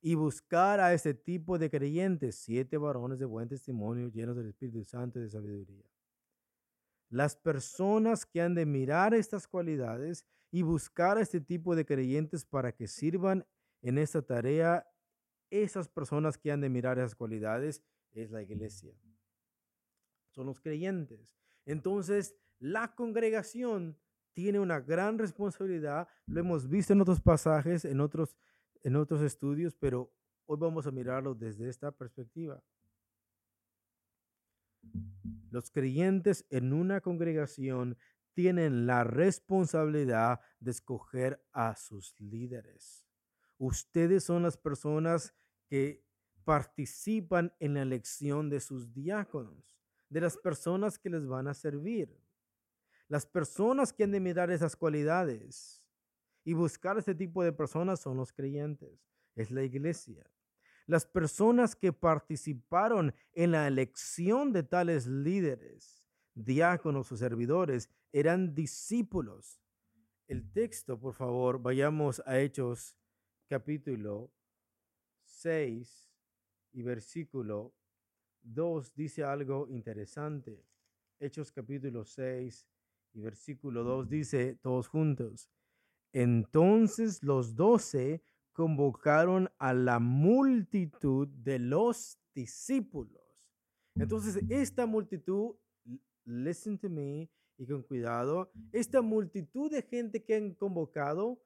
y 0.00 0.14
buscar 0.14 0.80
a 0.80 0.94
este 0.94 1.12
tipo 1.12 1.58
de 1.58 1.68
creyentes, 1.68 2.36
siete 2.36 2.78
varones 2.78 3.18
de 3.18 3.26
buen 3.26 3.48
testimonio 3.48 4.08
llenos 4.08 4.36
del 4.36 4.48
Espíritu 4.48 4.82
Santo 4.82 5.18
y 5.18 5.22
de 5.22 5.28
sabiduría. 5.28 5.89
Las 7.10 7.36
personas 7.36 8.24
que 8.24 8.40
han 8.40 8.54
de 8.54 8.64
mirar 8.64 9.12
estas 9.12 9.46
cualidades 9.46 10.24
y 10.50 10.62
buscar 10.62 11.18
a 11.18 11.20
este 11.20 11.40
tipo 11.40 11.76
de 11.76 11.84
creyentes 11.84 12.44
para 12.44 12.72
que 12.72 12.86
sirvan 12.86 13.46
en 13.82 13.98
esta 13.98 14.22
tarea, 14.22 14.86
esas 15.50 15.88
personas 15.88 16.38
que 16.38 16.50
han 16.50 16.60
de 16.60 16.70
mirar 16.70 16.98
esas 16.98 17.14
cualidades 17.14 17.82
es 18.12 18.30
la 18.30 18.42
iglesia. 18.42 18.94
Son 20.30 20.46
los 20.46 20.60
creyentes. 20.60 21.28
Entonces, 21.66 22.34
la 22.58 22.94
congregación 22.94 23.98
tiene 24.32 24.60
una 24.60 24.80
gran 24.80 25.18
responsabilidad. 25.18 26.08
Lo 26.26 26.40
hemos 26.40 26.68
visto 26.68 26.92
en 26.92 27.00
otros 27.00 27.20
pasajes, 27.20 27.84
en 27.84 28.00
otros 28.00 28.36
en 28.82 28.96
otros 28.96 29.22
estudios, 29.22 29.74
pero 29.74 30.12
hoy 30.46 30.56
vamos 30.58 30.86
a 30.86 30.90
mirarlo 30.90 31.34
desde 31.34 31.68
esta 31.68 31.90
perspectiva. 31.92 32.62
Los 35.50 35.70
creyentes 35.70 36.46
en 36.50 36.72
una 36.72 37.00
congregación 37.00 37.96
tienen 38.34 38.86
la 38.86 39.04
responsabilidad 39.04 40.40
de 40.60 40.70
escoger 40.70 41.44
a 41.52 41.74
sus 41.76 42.18
líderes. 42.20 43.06
Ustedes 43.58 44.24
son 44.24 44.44
las 44.44 44.56
personas 44.56 45.34
que 45.66 46.04
participan 46.44 47.52
en 47.58 47.74
la 47.74 47.82
elección 47.82 48.48
de 48.48 48.60
sus 48.60 48.92
diáconos, 48.92 49.76
de 50.08 50.20
las 50.20 50.36
personas 50.36 50.98
que 50.98 51.10
les 51.10 51.26
van 51.26 51.48
a 51.48 51.54
servir. 51.54 52.16
Las 53.08 53.26
personas 53.26 53.92
que 53.92 54.04
han 54.04 54.12
de 54.12 54.20
mirar 54.20 54.50
esas 54.50 54.76
cualidades 54.76 55.84
y 56.44 56.54
buscar 56.54 56.96
ese 56.98 57.14
tipo 57.14 57.42
de 57.42 57.52
personas 57.52 58.00
son 58.00 58.16
los 58.16 58.32
creyentes, 58.32 59.00
es 59.34 59.50
la 59.50 59.64
iglesia. 59.64 60.30
Las 60.90 61.06
personas 61.06 61.76
que 61.76 61.92
participaron 61.92 63.14
en 63.32 63.52
la 63.52 63.68
elección 63.68 64.52
de 64.52 64.64
tales 64.64 65.06
líderes, 65.06 66.10
diáconos 66.34 67.12
o 67.12 67.16
servidores, 67.16 67.88
eran 68.10 68.56
discípulos. 68.56 69.62
El 70.26 70.50
texto, 70.50 70.98
por 70.98 71.14
favor, 71.14 71.62
vayamos 71.62 72.20
a 72.26 72.40
Hechos 72.40 72.96
capítulo 73.46 74.32
6 75.22 76.10
y 76.72 76.82
versículo 76.82 77.72
2 78.42 78.92
dice 78.96 79.22
algo 79.22 79.68
interesante. 79.68 80.66
Hechos 81.20 81.52
capítulo 81.52 82.04
6 82.04 82.66
y 83.12 83.20
versículo 83.20 83.84
2 83.84 84.08
dice 84.08 84.56
todos 84.60 84.88
juntos. 84.88 85.52
Entonces 86.12 87.22
los 87.22 87.54
doce 87.54 88.24
convocaron 88.52 89.50
a 89.58 89.72
la 89.72 89.98
multitud 89.98 91.28
de 91.28 91.58
los 91.58 92.18
discípulos. 92.34 93.22
Entonces 93.94 94.42
esta 94.48 94.86
multitud, 94.86 95.56
listen 96.24 96.78
to 96.78 96.88
me 96.88 97.30
y 97.58 97.66
con 97.66 97.82
cuidado, 97.82 98.50
esta 98.72 99.02
multitud 99.02 99.70
de 99.70 99.82
gente 99.82 100.24
que 100.24 100.36
han 100.36 100.54
convocado 100.54 101.42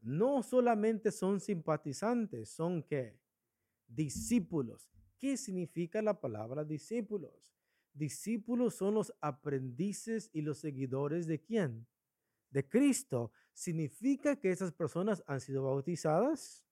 no 0.00 0.42
solamente 0.42 1.10
son 1.10 1.40
simpatizantes, 1.40 2.48
son 2.48 2.82
que 2.82 3.18
discípulos. 3.86 4.88
¿Qué 5.18 5.36
significa 5.36 6.00
la 6.00 6.20
palabra 6.20 6.64
discípulos? 6.64 7.54
Discípulos 7.92 8.76
son 8.76 8.94
los 8.94 9.12
aprendices 9.20 10.30
y 10.32 10.42
los 10.42 10.58
seguidores 10.58 11.26
de 11.26 11.40
quién? 11.40 11.86
De 12.50 12.68
Cristo. 12.68 13.32
¿Significa 13.52 14.36
que 14.36 14.50
esas 14.50 14.72
personas 14.72 15.22
han 15.26 15.40
sido 15.40 15.64
bautizadas? 15.64 16.64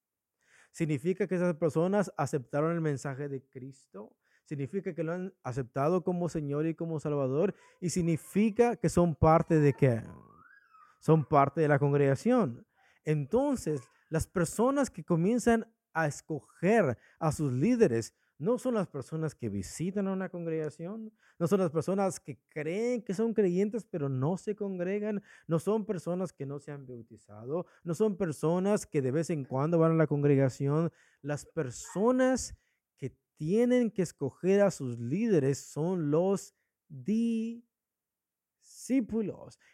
¿Significa 0.70 1.26
que 1.26 1.36
esas 1.36 1.54
personas 1.56 2.12
aceptaron 2.16 2.72
el 2.72 2.80
mensaje 2.80 3.28
de 3.28 3.42
Cristo? 3.42 4.14
¿Significa 4.44 4.94
que 4.94 5.02
lo 5.02 5.12
han 5.12 5.34
aceptado 5.42 6.04
como 6.04 6.28
Señor 6.28 6.66
y 6.66 6.74
como 6.74 7.00
Salvador? 7.00 7.54
¿Y 7.80 7.90
significa 7.90 8.76
que 8.76 8.88
son 8.88 9.16
parte 9.16 9.58
de 9.58 9.72
qué? 9.72 10.02
Son 11.00 11.24
parte 11.24 11.60
de 11.60 11.68
la 11.68 11.78
congregación. 11.78 12.66
Entonces, 13.04 13.80
las 14.08 14.26
personas 14.26 14.90
que 14.90 15.04
comienzan 15.04 15.66
a 15.92 16.06
escoger 16.06 16.96
a 17.18 17.32
sus 17.32 17.52
líderes 17.52 18.14
no 18.38 18.58
son 18.58 18.74
las 18.74 18.86
personas 18.86 19.34
que 19.34 19.48
visitan 19.48 20.08
a 20.08 20.12
una 20.12 20.28
congregación, 20.28 21.10
no 21.38 21.46
son 21.46 21.60
las 21.60 21.70
personas 21.70 22.20
que 22.20 22.38
creen 22.48 23.02
que 23.02 23.14
son 23.14 23.32
creyentes 23.32 23.84
pero 23.84 24.08
no 24.08 24.36
se 24.36 24.54
congregan, 24.54 25.22
no 25.46 25.58
son 25.58 25.86
personas 25.86 26.32
que 26.32 26.44
no 26.46 26.58
se 26.58 26.72
han 26.72 26.86
bautizado, 26.86 27.66
no 27.82 27.94
son 27.94 28.16
personas 28.16 28.86
que 28.86 29.00
de 29.00 29.10
vez 29.10 29.30
en 29.30 29.44
cuando 29.44 29.78
van 29.78 29.92
a 29.92 29.96
la 29.96 30.06
congregación. 30.06 30.92
Las 31.22 31.46
personas 31.46 32.54
que 32.96 33.16
tienen 33.36 33.90
que 33.90 34.02
escoger 34.02 34.60
a 34.60 34.70
sus 34.70 34.98
líderes 34.98 35.58
son 35.58 36.10
los 36.10 36.54
discípulos. 36.88 37.64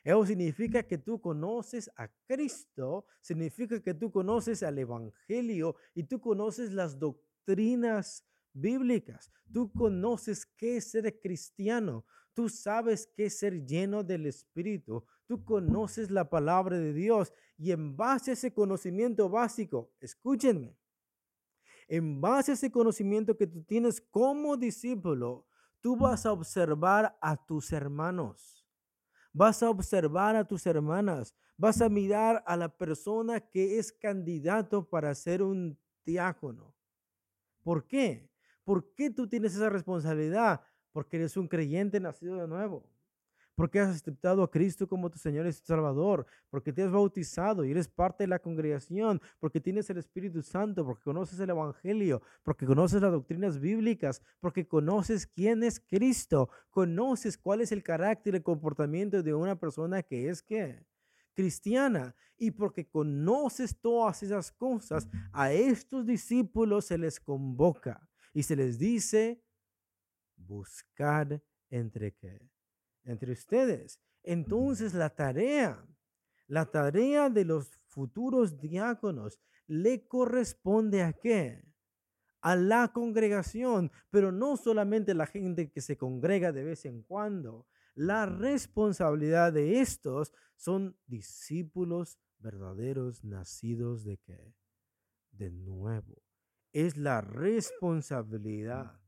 Eso 0.05 0.25
significa 0.25 0.85
que 0.85 0.99
tú 0.99 1.21
conoces 1.21 1.91
a 1.97 2.09
Cristo, 2.27 3.07
significa 3.21 3.81
que 3.81 3.95
tú 3.95 4.13
conoces 4.13 4.63
al 4.63 4.79
Evangelio 4.79 5.75
y 5.95 6.05
tú 6.05 6.21
conoces 6.21 6.73
las 6.73 6.99
doctrinas 6.99 8.25
bíblicas. 8.53 9.31
Tú 9.53 9.73
conoces 9.73 10.47
qué 10.47 10.77
es 10.77 10.91
ser 10.91 11.21
cristiano. 11.21 12.05
Tú 12.35 12.49
sabes 12.49 13.09
qué 13.15 13.27
es 13.27 13.39
ser 13.39 13.67
lleno 13.67 14.03
del 14.03 14.27
Espíritu. 14.27 15.05
Tú 15.27 15.45
conoces 15.45 16.11
la 16.11 16.29
palabra 16.29 16.79
de 16.79 16.93
Dios 16.93 17.33
y 17.59 17.73
en 17.73 17.97
base 17.97 18.31
a 18.31 18.35
ese 18.35 18.53
conocimiento 18.53 19.29
básico, 19.29 19.93
escúchenme, 20.01 20.77
en 21.89 22.21
base 22.21 22.53
a 22.53 22.55
ese 22.55 22.71
conocimiento 22.71 23.37
que 23.37 23.47
tú 23.47 23.63
tienes 23.65 24.01
como 24.01 24.57
discípulo, 24.57 25.47
tú 25.81 25.97
vas 25.97 26.25
a 26.25 26.33
observar 26.33 27.19
a 27.21 27.37
tus 27.37 27.73
hermanos. 27.73 28.67
Vas 29.33 29.63
a 29.63 29.71
observar 29.71 30.37
a 30.37 30.47
tus 30.47 30.67
hermanas. 30.67 31.35
Vas 31.57 31.81
a 31.83 31.89
mirar 31.89 32.43
a 32.47 32.57
la 32.57 32.69
persona 32.69 33.41
que 33.41 33.79
es 33.79 33.93
candidato 33.93 34.89
para 34.89 35.15
ser 35.15 35.43
un 35.43 35.79
diácono. 36.05 36.75
¿Por 37.63 37.87
qué? 37.87 38.32
¿Por 38.65 38.95
qué 38.95 39.11
tú 39.11 39.29
tienes 39.29 39.55
esa 39.55 39.69
responsabilidad? 39.69 40.61
Porque 40.93 41.17
eres 41.17 41.37
un 41.37 41.49
creyente 41.49 41.99
nacido 42.01 42.37
de 42.37 42.47
nuevo. 42.47 42.89
Porque 43.55 43.81
has 43.81 43.91
aceptado 43.91 44.43
a 44.43 44.51
Cristo 44.51 44.89
como 44.89 45.11
tu 45.11 45.19
Señor 45.19 45.47
y 45.47 45.53
Salvador. 45.53 46.27
Porque 46.49 46.73
te 46.73 46.83
has 46.83 46.91
bautizado 46.91 47.65
y 47.65 47.71
eres 47.71 47.89
parte 47.89 48.25
de 48.25 48.29
la 48.29 48.39
congregación. 48.39 49.21
Porque 49.39 49.61
tienes 49.61 49.91
el 49.91 49.99
Espíritu 49.99 50.43
Santo. 50.43 50.85
Porque 50.85 51.03
conoces 51.03 51.39
el 51.41 51.51
Evangelio. 51.51 52.23
Porque 52.43 52.67
conoces 52.67 53.03
las 53.03 53.13
doctrinas 53.13 53.61
bíblicas. 53.61 54.23
Porque 54.41 54.67
conoces 54.67 55.27
quién 55.27 55.63
es 55.63 55.81
Cristo. 55.81 56.49
Conoces 56.71 57.37
cuál 57.37 57.61
es 57.61 57.73
el 57.73 57.83
carácter 57.83 58.35
y 58.35 58.37
el 58.39 58.43
comportamiento 58.43 59.23
de 59.23 59.35
una 59.35 59.59
persona 59.59 60.03
que 60.03 60.29
es 60.29 60.43
que 60.43 60.85
cristiana. 61.35 62.15
Y 62.39 62.53
porque 62.53 62.87
conoces 62.89 63.79
todas 63.79 64.23
esas 64.23 64.51
cosas, 64.51 65.09
a 65.33 65.53
estos 65.53 66.07
discípulos 66.07 66.87
se 66.87 66.99
les 66.99 67.21
convoca 67.21 68.09
y 68.33 68.43
se 68.43 68.57
les 68.57 68.79
dice, 68.79 69.43
buscad 70.37 71.41
entre 71.71 72.15
qué? 72.15 72.51
Entre 73.05 73.33
ustedes. 73.33 74.01
Entonces 74.23 74.95
la 74.95 75.11
tarea, 75.11 75.85
la 76.47 76.71
tarea 76.71 77.29
de 77.29 77.45
los 77.45 77.79
futuros 77.87 78.59
diáconos 78.59 79.41
le 79.67 80.07
corresponde 80.07 81.03
a 81.03 81.13
qué? 81.13 81.65
A 82.41 82.57
la 82.57 82.93
congregación, 82.93 83.91
pero 84.11 84.33
no 84.33 84.57
solamente 84.57 85.15
la 85.15 85.27
gente 85.27 85.71
que 85.71 85.81
se 85.81 85.97
congrega 85.97 86.53
de 86.53 86.65
vez 86.65 86.85
en 86.85 87.03
cuando. 87.03 87.67
La 87.95 88.27
responsabilidad 88.27 89.53
de 89.53 89.81
estos 89.81 90.33
son 90.57 90.97
discípulos 91.07 92.19
verdaderos 92.39 93.23
nacidos 93.23 94.05
de 94.05 94.19
qué? 94.19 94.55
De 95.31 95.51
nuevo 95.51 96.23
es 96.73 96.97
la 96.97 97.21
responsabilidad 97.21 99.01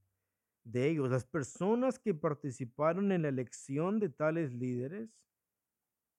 de 0.65 0.89
ellos. 0.89 1.11
Las 1.11 1.25
personas 1.25 1.99
que 1.99 2.15
participaron 2.15 3.13
en 3.13 3.23
la 3.23 3.29
elección 3.29 3.99
de 3.99 4.09
tales 4.09 4.53
líderes, 4.53 5.11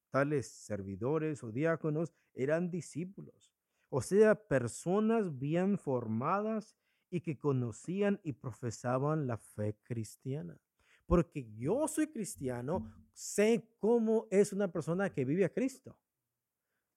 tales 0.09 0.47
servidores 0.47 1.43
o 1.43 1.51
diáconos, 1.51 2.13
eran 2.33 2.71
discípulos. 2.71 3.53
O 3.89 4.01
sea, 4.01 4.35
personas 4.35 5.37
bien 5.37 5.77
formadas 5.77 6.75
y 7.09 7.21
que 7.21 7.37
conocían 7.37 8.19
y 8.23 8.33
profesaban 8.33 9.27
la 9.27 9.37
fe 9.37 9.77
cristiana. 9.83 10.59
Porque 11.05 11.47
yo 11.55 11.87
soy 11.87 12.07
cristiano, 12.07 12.91
sé 13.13 13.69
cómo 13.79 14.27
es 14.31 14.51
una 14.51 14.71
persona 14.71 15.11
que 15.11 15.23
vive 15.23 15.45
a 15.45 15.53
Cristo. 15.53 15.97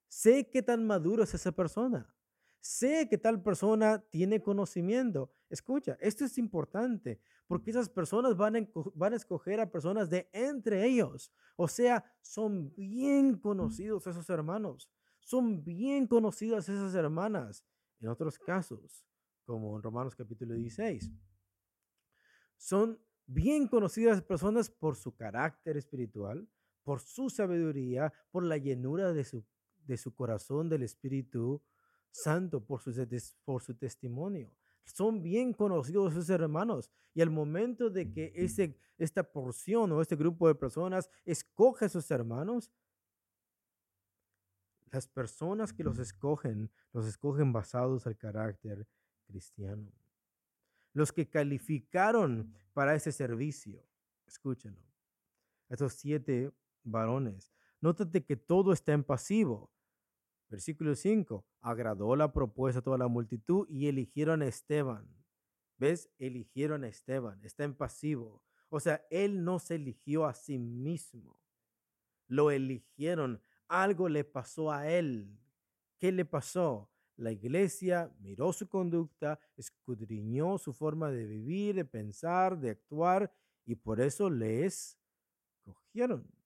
Sé 0.08 0.48
qué 0.48 0.62
tan 0.62 0.86
maduro 0.86 1.22
es 1.22 1.34
esa 1.34 1.52
persona. 1.52 2.17
Sé 2.60 3.08
que 3.08 3.18
tal 3.18 3.42
persona 3.42 4.04
tiene 4.10 4.42
conocimiento. 4.42 5.30
Escucha, 5.48 5.96
esto 6.00 6.24
es 6.24 6.38
importante 6.38 7.20
porque 7.46 7.70
esas 7.70 7.88
personas 7.88 8.36
van 8.36 8.56
a, 8.56 8.68
van 8.94 9.14
a 9.14 9.16
escoger 9.16 9.60
a 9.60 9.70
personas 9.70 10.10
de 10.10 10.28
entre 10.32 10.84
ellos. 10.86 11.32
O 11.56 11.66
sea, 11.66 12.04
son 12.20 12.74
bien 12.76 13.38
conocidos 13.38 14.06
esos 14.06 14.28
hermanos. 14.28 14.90
Son 15.20 15.64
bien 15.64 16.06
conocidas 16.06 16.68
esas 16.68 16.94
hermanas. 16.94 17.64
En 18.00 18.08
otros 18.08 18.38
casos, 18.38 19.04
como 19.44 19.76
en 19.76 19.82
Romanos 19.82 20.14
capítulo 20.14 20.54
16, 20.54 21.10
son 22.58 23.00
bien 23.26 23.66
conocidas 23.66 24.22
personas 24.22 24.70
por 24.70 24.96
su 24.96 25.14
carácter 25.14 25.76
espiritual, 25.76 26.48
por 26.82 27.00
su 27.00 27.30
sabiduría, 27.30 28.12
por 28.30 28.44
la 28.44 28.56
llenura 28.56 29.12
de 29.12 29.24
su, 29.24 29.44
de 29.86 29.96
su 29.96 30.14
corazón 30.14 30.68
del 30.68 30.82
Espíritu 30.82 31.62
Santo 32.10 32.64
por 32.64 32.80
su, 32.80 32.92
por 33.44 33.62
su 33.62 33.74
testimonio. 33.74 34.50
Son 34.84 35.22
bien 35.22 35.52
conocidos 35.52 36.14
sus 36.14 36.30
hermanos. 36.30 36.90
Y 37.14 37.20
al 37.20 37.30
momento 37.30 37.90
de 37.90 38.10
que 38.10 38.32
ese, 38.34 38.78
esta 38.96 39.22
porción 39.22 39.92
o 39.92 40.00
este 40.00 40.16
grupo 40.16 40.48
de 40.48 40.54
personas 40.54 41.10
escoge 41.24 41.86
a 41.86 41.88
sus 41.88 42.10
hermanos, 42.10 42.70
las 44.90 45.06
personas 45.06 45.72
que 45.72 45.84
los 45.84 45.98
escogen, 45.98 46.70
los 46.92 47.06
escogen 47.06 47.52
basados 47.52 48.06
al 48.06 48.16
carácter 48.16 48.86
cristiano. 49.26 49.92
Los 50.92 51.12
que 51.12 51.28
calificaron 51.28 52.54
para 52.72 52.94
ese 52.94 53.12
servicio, 53.12 53.84
escúchenlo, 54.26 54.82
estos 55.68 55.92
siete 55.94 56.50
varones, 56.82 57.52
nótate 57.80 58.24
que 58.24 58.36
todo 58.36 58.72
está 58.72 58.92
en 58.92 59.04
pasivo. 59.04 59.70
Versículo 60.48 60.94
5. 60.94 61.44
Agradó 61.60 62.16
la 62.16 62.32
propuesta 62.32 62.80
a 62.80 62.82
toda 62.82 62.98
la 62.98 63.08
multitud 63.08 63.66
y 63.68 63.88
eligieron 63.88 64.42
a 64.42 64.46
Esteban. 64.46 65.06
¿Ves? 65.76 66.10
Eligieron 66.18 66.84
a 66.84 66.88
Esteban. 66.88 67.42
Está 67.44 67.64
en 67.64 67.74
pasivo. 67.74 68.42
O 68.70 68.80
sea, 68.80 69.06
él 69.10 69.44
no 69.44 69.58
se 69.58 69.76
eligió 69.76 70.26
a 70.26 70.34
sí 70.34 70.58
mismo. 70.58 71.40
Lo 72.26 72.50
eligieron. 72.50 73.40
Algo 73.68 74.08
le 74.08 74.24
pasó 74.24 74.72
a 74.72 74.88
él. 74.88 75.38
¿Qué 75.98 76.12
le 76.12 76.24
pasó? 76.24 76.90
La 77.16 77.32
iglesia 77.32 78.14
miró 78.20 78.52
su 78.52 78.68
conducta, 78.68 79.40
escudriñó 79.56 80.56
su 80.56 80.72
forma 80.72 81.10
de 81.10 81.26
vivir, 81.26 81.74
de 81.74 81.84
pensar, 81.84 82.56
de 82.58 82.70
actuar, 82.70 83.32
y 83.64 83.74
por 83.74 84.00
eso 84.00 84.30
les 84.30 84.96
cogieron 85.64 86.37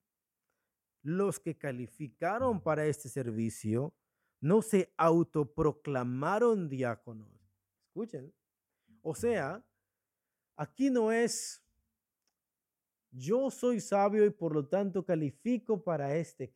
los 1.02 1.40
que 1.40 1.56
calificaron 1.56 2.60
para 2.60 2.86
este 2.86 3.08
servicio 3.08 3.94
no 4.40 4.62
se 4.62 4.92
autoproclamaron 4.96 6.68
diáconos. 6.68 7.28
Escuchen. 7.88 8.32
O 9.02 9.14
sea, 9.14 9.64
aquí 10.56 10.90
no 10.90 11.12
es 11.12 11.62
yo 13.12 13.50
soy 13.50 13.80
sabio 13.80 14.24
y 14.24 14.30
por 14.30 14.54
lo 14.54 14.66
tanto 14.66 15.04
califico 15.04 15.82
para 15.82 16.16
este, 16.16 16.52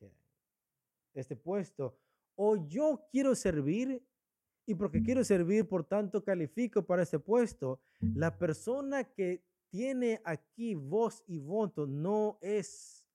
este 1.14 1.37
puesto. 1.37 1.98
O 2.35 2.56
yo 2.66 3.06
quiero 3.11 3.35
servir 3.35 4.02
y 4.64 4.74
porque 4.74 5.02
quiero 5.02 5.22
servir, 5.22 5.68
por 5.68 5.85
tanto 5.85 6.24
califico 6.24 6.85
para 6.85 7.02
este 7.02 7.18
puesto. 7.18 7.80
La 8.00 8.37
persona 8.37 9.04
que 9.04 9.44
tiene 9.70 10.20
aquí 10.24 10.74
voz 10.74 11.22
y 11.26 11.38
voto 11.38 11.87
no 11.87 12.38
es 12.40 13.06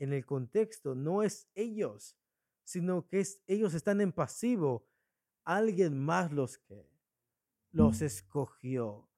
en 0.00 0.14
el 0.14 0.24
contexto 0.24 0.94
no 0.94 1.22
es 1.22 1.46
ellos, 1.54 2.16
sino 2.64 3.06
que 3.06 3.20
es, 3.20 3.40
ellos 3.46 3.74
están 3.74 4.00
en 4.00 4.12
pasivo. 4.12 4.88
Alguien 5.44 5.98
más 5.98 6.32
los 6.32 6.58
que 6.58 6.90
los 7.70 8.00
escogió. 8.00 9.08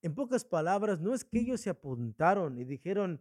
En 0.00 0.14
pocas 0.14 0.44
palabras, 0.44 1.00
no 1.00 1.12
es 1.12 1.24
que 1.24 1.40
ellos 1.40 1.60
se 1.60 1.70
apuntaron 1.70 2.56
y 2.56 2.64
dijeron, 2.64 3.20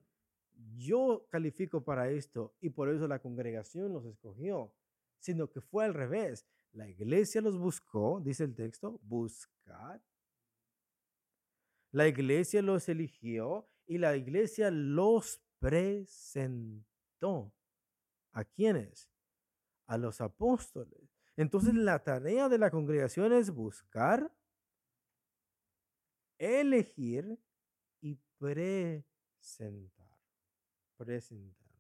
yo 0.76 1.28
califico 1.30 1.84
para 1.84 2.10
esto 2.10 2.56
y 2.62 2.70
por 2.70 2.90
eso 2.90 3.08
la 3.08 3.20
congregación 3.20 3.94
los 3.94 4.06
escogió, 4.06 4.74
sino 5.20 5.50
que 5.50 5.62
fue 5.62 5.86
al 5.86 5.94
revés. 5.94 6.46
La 6.72 6.88
iglesia 6.88 7.42
los 7.42 7.58
buscó, 7.58 8.22
dice 8.24 8.44
el 8.44 8.56
texto, 8.56 9.00
buscar. 9.04 10.02
La 11.92 12.08
iglesia 12.08 12.62
los 12.62 12.88
eligió 12.90 13.68
y 13.88 13.98
la 13.98 14.16
iglesia 14.16 14.70
los 14.72 15.42
presentó. 15.60 16.91
¿A 18.34 18.44
quiénes? 18.44 19.10
A 19.88 19.98
los 19.98 20.22
apóstoles. 20.22 21.16
Entonces 21.38 21.74
la 21.74 22.04
tarea 22.04 22.50
de 22.50 22.58
la 22.58 22.72
congregación 22.72 23.34
es 23.34 23.52
buscar, 23.52 24.32
elegir 26.38 27.40
y 28.02 28.16
presentar. 28.38 30.08
Presentar. 30.98 31.72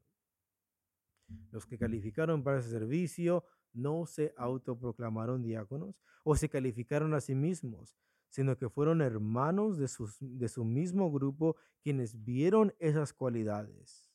Los 1.51 1.65
que 1.65 1.77
calificaron 1.77 2.43
para 2.43 2.60
ese 2.60 2.69
servicio 2.69 3.45
no 3.73 4.06
se 4.06 4.34
autoproclamaron 4.38 5.41
diáconos 5.41 5.95
o 6.23 6.36
se 6.36 6.49
calificaron 6.49 7.13
a 7.13 7.21
sí 7.21 7.36
mismos, 7.36 7.95
sino 8.30 8.58
que 8.58 8.69
fueron 8.69 9.01
hermanos 9.01 9.77
de, 9.77 9.89
de 10.19 10.47
su 10.49 10.65
mismo 10.65 11.12
grupo 11.12 11.56
quienes 11.82 12.23
vieron 12.23 12.73
esas 12.80 13.13
cualidades. 13.13 14.11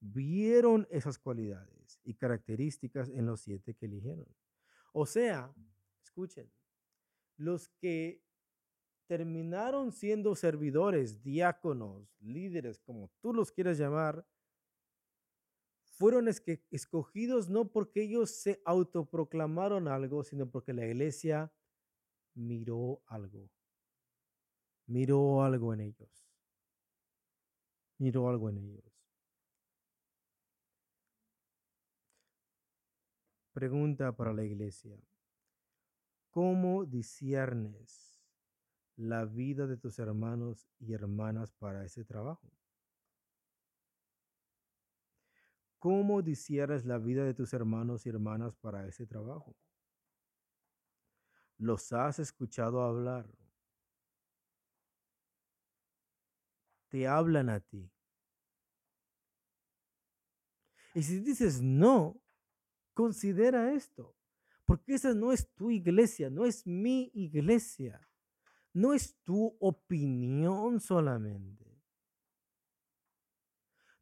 Vieron 0.00 0.88
esas 0.90 1.18
cualidades 1.18 2.00
y 2.04 2.14
características 2.14 3.10
en 3.10 3.26
los 3.26 3.42
siete 3.42 3.74
que 3.74 3.86
eligieron. 3.86 4.26
O 4.92 5.06
sea, 5.06 5.54
escuchen, 6.02 6.50
los 7.36 7.68
que 7.68 8.22
terminaron 9.06 9.92
siendo 9.92 10.34
servidores, 10.34 11.22
diáconos, 11.22 12.08
líderes, 12.20 12.78
como 12.78 13.10
tú 13.20 13.34
los 13.34 13.52
quieras 13.52 13.76
llamar, 13.76 14.26
fueron 16.00 16.28
escogidos 16.28 17.50
no 17.50 17.70
porque 17.70 18.02
ellos 18.02 18.30
se 18.30 18.62
autoproclamaron 18.64 19.86
algo, 19.86 20.24
sino 20.24 20.48
porque 20.48 20.72
la 20.72 20.86
iglesia 20.86 21.52
miró 22.34 23.02
algo. 23.06 23.50
Miró 24.86 25.44
algo 25.44 25.74
en 25.74 25.80
ellos. 25.80 26.26
Miró 27.98 28.30
algo 28.30 28.48
en 28.48 28.58
ellos. 28.58 28.89
Pregunta 33.52 34.12
para 34.12 34.32
la 34.32 34.44
iglesia. 34.44 34.96
¿Cómo 36.30 36.84
disiernes 36.84 38.22
la 38.96 39.24
vida 39.24 39.66
de 39.66 39.76
tus 39.76 39.98
hermanos 39.98 40.68
y 40.78 40.92
hermanas 40.92 41.52
para 41.52 41.84
ese 41.84 42.04
trabajo? 42.04 42.52
¿Cómo 45.80 46.22
disieras 46.22 46.84
la 46.84 46.98
vida 46.98 47.24
de 47.24 47.34
tus 47.34 47.52
hermanos 47.54 48.06
y 48.06 48.10
hermanas 48.10 48.54
para 48.56 48.86
ese 48.86 49.06
trabajo? 49.06 49.56
¿Los 51.58 51.92
has 51.92 52.18
escuchado 52.18 52.82
hablar? 52.82 53.26
Te 56.88 57.08
hablan 57.08 57.48
a 57.48 57.60
ti. 57.60 57.90
Y 60.94 61.02
si 61.02 61.20
dices 61.20 61.62
no, 61.62 62.19
considera 63.00 63.72
esto, 63.72 64.14
porque 64.66 64.92
esa 64.92 65.14
no 65.14 65.32
es 65.32 65.48
tu 65.54 65.70
iglesia, 65.70 66.28
no 66.28 66.44
es 66.44 66.66
mi 66.66 67.10
iglesia, 67.14 68.06
no 68.74 68.92
es 68.92 69.16
tu 69.24 69.56
opinión 69.58 70.80
solamente. 70.80 71.64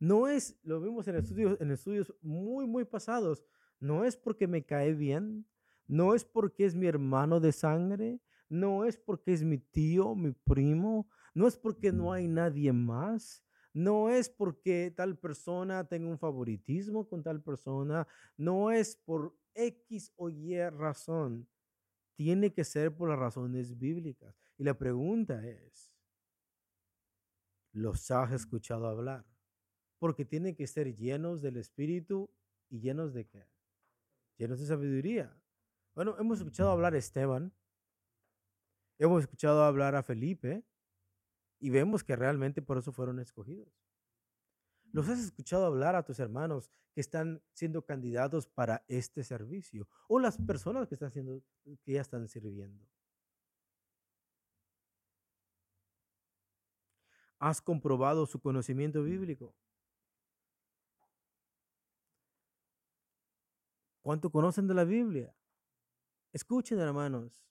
No 0.00 0.26
es, 0.26 0.58
lo 0.64 0.80
vimos 0.80 1.06
en 1.06 1.14
estudios, 1.14 1.60
en 1.60 1.70
estudios 1.70 2.12
muy, 2.22 2.66
muy 2.66 2.84
pasados, 2.84 3.44
no 3.78 4.04
es 4.04 4.16
porque 4.16 4.48
me 4.48 4.64
cae 4.64 4.94
bien, 4.94 5.46
no 5.86 6.16
es 6.16 6.24
porque 6.24 6.64
es 6.64 6.74
mi 6.74 6.88
hermano 6.88 7.38
de 7.38 7.52
sangre, 7.52 8.20
no 8.48 8.84
es 8.84 8.96
porque 8.96 9.32
es 9.32 9.44
mi 9.44 9.58
tío, 9.58 10.16
mi 10.16 10.32
primo, 10.32 11.08
no 11.34 11.46
es 11.46 11.56
porque 11.56 11.92
no 11.92 12.12
hay 12.12 12.26
nadie 12.26 12.72
más, 12.72 13.44
no 13.78 14.10
es 14.10 14.28
porque 14.28 14.92
tal 14.94 15.16
persona 15.16 15.86
tenga 15.86 16.08
un 16.08 16.18
favoritismo 16.18 17.08
con 17.08 17.22
tal 17.22 17.42
persona, 17.42 18.06
no 18.36 18.70
es 18.70 18.96
por 18.96 19.36
X 19.54 20.12
o 20.16 20.30
Y 20.30 20.58
razón. 20.70 21.48
Tiene 22.16 22.52
que 22.52 22.64
ser 22.64 22.96
por 22.96 23.08
las 23.08 23.18
razones 23.18 23.78
bíblicas. 23.78 24.34
Y 24.56 24.64
la 24.64 24.76
pregunta 24.76 25.46
es, 25.46 25.92
¿los 27.72 28.10
has 28.10 28.32
escuchado 28.32 28.88
hablar? 28.88 29.24
porque 29.98 30.24
tienen 30.24 30.54
que 30.54 30.66
ser 30.66 30.94
llenos 30.94 31.42
del 31.42 31.56
Espíritu 31.56 32.30
y 32.68 32.80
llenos 32.80 33.12
de 33.12 33.26
qué? 33.26 33.46
Llenos 34.36 34.60
de 34.60 34.66
sabiduría. 34.66 35.36
Bueno, 35.94 36.16
hemos 36.18 36.38
escuchado 36.38 36.70
hablar 36.70 36.94
a 36.94 36.98
Esteban, 36.98 37.52
hemos 38.98 39.22
escuchado 39.22 39.64
hablar 39.64 39.96
a 39.96 40.02
Felipe 40.02 40.64
y 41.58 41.70
vemos 41.70 42.04
que 42.04 42.16
realmente 42.16 42.62
por 42.62 42.78
eso 42.78 42.92
fueron 42.92 43.18
escogidos. 43.20 43.72
¿Los 44.92 45.08
has 45.08 45.18
escuchado 45.18 45.66
hablar 45.66 45.96
a 45.96 46.04
tus 46.04 46.18
hermanos 46.18 46.70
que 46.94 47.00
están 47.00 47.42
siendo 47.52 47.84
candidatos 47.84 48.46
para 48.46 48.84
este 48.88 49.22
servicio 49.22 49.86
o 50.08 50.18
las 50.18 50.38
personas 50.38 50.88
que 50.88 50.94
están 50.94 51.10
siendo 51.10 51.42
que 51.84 51.92
ya 51.92 52.00
están 52.00 52.26
sirviendo? 52.28 52.86
¿Has 57.38 57.60
comprobado 57.60 58.26
su 58.26 58.40
conocimiento 58.40 59.02
bíblico? 59.02 59.54
¿Cuánto 64.02 64.30
conocen 64.30 64.66
de 64.66 64.74
la 64.74 64.84
Biblia? 64.84 65.34
Escuchen, 66.32 66.78
hermanos. 66.78 67.44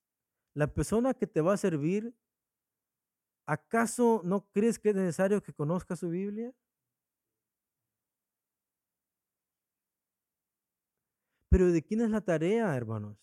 La 0.54 0.68
persona 0.68 1.14
que 1.14 1.28
te 1.28 1.40
va 1.40 1.54
a 1.54 1.58
servir, 1.58 2.16
¿acaso 3.48 4.22
no 4.24 4.46
crees 4.52 4.78
que 4.78 4.90
es 4.90 4.96
necesario 4.96 5.42
que 5.42 5.54
conozca 5.54 5.96
su 5.96 6.10
Biblia? 6.10 6.54
Pero 11.50 11.72
¿de 11.72 11.82
quién 11.82 12.02
es 12.02 12.10
la 12.10 12.22
tarea, 12.22 12.76
hermanos? 12.76 13.18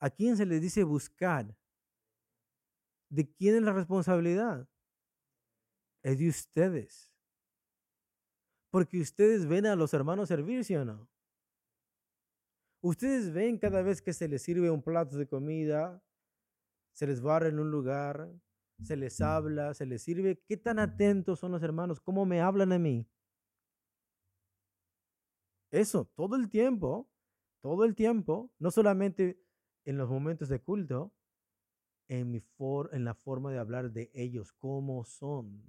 ¿A 0.00 0.10
quién 0.10 0.36
se 0.36 0.44
les 0.44 0.60
dice 0.60 0.82
buscar? 0.82 1.56
¿De 3.08 3.32
quién 3.32 3.56
es 3.56 3.62
la 3.62 3.72
responsabilidad? 3.72 4.68
Es 6.02 6.18
de 6.18 6.28
ustedes. 6.28 7.10
Porque 8.70 9.00
ustedes 9.00 9.46
ven 9.46 9.66
a 9.66 9.76
los 9.76 9.94
hermanos 9.94 10.28
servir, 10.28 10.64
¿sí 10.64 10.74
o 10.74 10.84
no? 10.84 11.08
Ustedes 12.82 13.32
ven 13.32 13.56
cada 13.56 13.80
vez 13.82 14.02
que 14.02 14.12
se 14.12 14.28
les 14.28 14.42
sirve 14.42 14.68
un 14.68 14.82
plato 14.82 15.16
de 15.16 15.28
comida, 15.28 16.02
se 16.92 17.06
les 17.06 17.22
barra 17.22 17.48
en 17.48 17.60
un 17.60 17.70
lugar, 17.70 18.28
se 18.82 18.96
les 18.96 19.20
habla, 19.20 19.74
se 19.74 19.86
les 19.86 20.02
sirve. 20.02 20.42
¿Qué 20.46 20.56
tan 20.56 20.78
atentos 20.78 21.38
son 21.40 21.52
los 21.52 21.62
hermanos? 21.62 22.00
¿Cómo 22.00 22.26
me 22.26 22.40
hablan 22.40 22.72
a 22.72 22.78
mí? 22.78 23.06
Eso, 25.70 26.10
todo 26.14 26.36
el 26.36 26.48
tiempo, 26.48 27.10
todo 27.60 27.84
el 27.84 27.94
tiempo, 27.94 28.52
no 28.58 28.70
solamente 28.70 29.42
en 29.84 29.98
los 29.98 30.08
momentos 30.08 30.48
de 30.48 30.60
culto, 30.60 31.12
en, 32.08 32.30
mi 32.30 32.40
for, 32.40 32.90
en 32.92 33.04
la 33.04 33.14
forma 33.14 33.50
de 33.50 33.58
hablar 33.58 33.90
de 33.90 34.10
ellos, 34.14 34.52
cómo 34.52 35.04
son. 35.04 35.64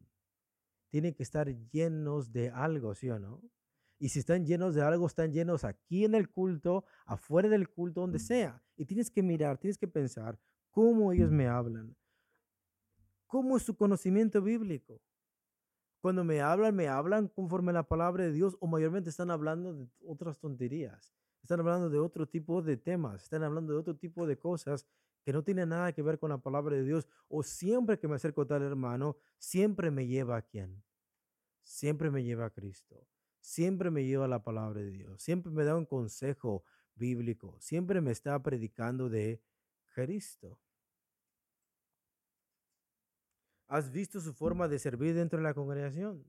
Tienen 0.89 1.13
que 1.13 1.23
estar 1.23 1.47
llenos 1.71 2.31
de 2.31 2.49
algo, 2.49 2.93
¿sí 2.93 3.09
o 3.09 3.19
no? 3.19 3.41
Y 3.97 4.09
si 4.09 4.19
están 4.19 4.45
llenos 4.45 4.75
de 4.75 4.81
algo, 4.81 5.07
están 5.07 5.31
llenos 5.31 5.63
aquí 5.63 6.05
en 6.05 6.15
el 6.15 6.29
culto, 6.29 6.83
afuera 7.05 7.49
del 7.49 7.69
culto, 7.69 8.01
donde 8.01 8.19
sea. 8.19 8.61
Y 8.75 8.85
tienes 8.85 9.09
que 9.09 9.23
mirar, 9.23 9.57
tienes 9.57 9.77
que 9.77 9.87
pensar 9.87 10.37
cómo 10.69 11.13
ellos 11.13 11.31
me 11.31 11.47
hablan. 11.47 11.95
¿Cómo 13.35 13.57
es 13.57 13.63
su 13.63 13.75
conocimiento 13.75 14.41
bíblico? 14.41 15.01
Cuando 15.99 16.23
me 16.23 16.39
hablan, 16.39 16.73
me 16.73 16.87
hablan 16.87 17.27
conforme 17.27 17.71
a 17.71 17.73
la 17.73 17.83
palabra 17.83 18.23
de 18.23 18.31
Dios 18.31 18.55
o 18.61 18.67
mayormente 18.67 19.09
están 19.09 19.29
hablando 19.29 19.73
de 19.73 19.89
otras 20.05 20.39
tonterías. 20.39 21.13
Están 21.41 21.59
hablando 21.59 21.89
de 21.89 21.99
otro 21.99 22.25
tipo 22.29 22.61
de 22.61 22.77
temas, 22.77 23.23
están 23.23 23.43
hablando 23.43 23.73
de 23.73 23.79
otro 23.79 23.93
tipo 23.97 24.25
de 24.25 24.39
cosas 24.39 24.87
que 25.21 25.33
no 25.33 25.43
tienen 25.43 25.67
nada 25.67 25.91
que 25.91 26.01
ver 26.01 26.17
con 26.17 26.29
la 26.29 26.37
palabra 26.37 26.77
de 26.77 26.85
Dios. 26.85 27.09
O 27.27 27.43
siempre 27.43 27.99
que 27.99 28.07
me 28.07 28.15
acerco 28.15 28.43
a 28.43 28.47
tal 28.47 28.61
hermano, 28.61 29.17
siempre 29.37 29.91
me 29.91 30.07
lleva 30.07 30.37
a 30.37 30.41
quién? 30.41 30.81
Siempre 31.61 32.09
me 32.09 32.23
lleva 32.23 32.45
a 32.45 32.51
Cristo 32.51 33.05
siempre 33.41 33.91
me 33.91 34.05
lleva 34.05 34.29
la 34.29 34.41
palabra 34.41 34.79
de 34.79 34.91
Dios, 34.91 35.21
siempre 35.21 35.51
me 35.51 35.65
da 35.65 35.75
un 35.75 35.85
consejo 35.85 36.63
bíblico, 36.95 37.57
siempre 37.59 37.99
me 37.99 38.11
está 38.11 38.41
predicando 38.41 39.07
de 39.07 39.39
Cristo. 39.93 40.57
¿Has 43.67 43.91
visto 43.91 44.19
su 44.19 44.33
forma 44.33 44.67
de 44.67 44.79
servir 44.79 45.15
dentro 45.15 45.39
de 45.39 45.43
la 45.43 45.53
congregación? 45.53 46.23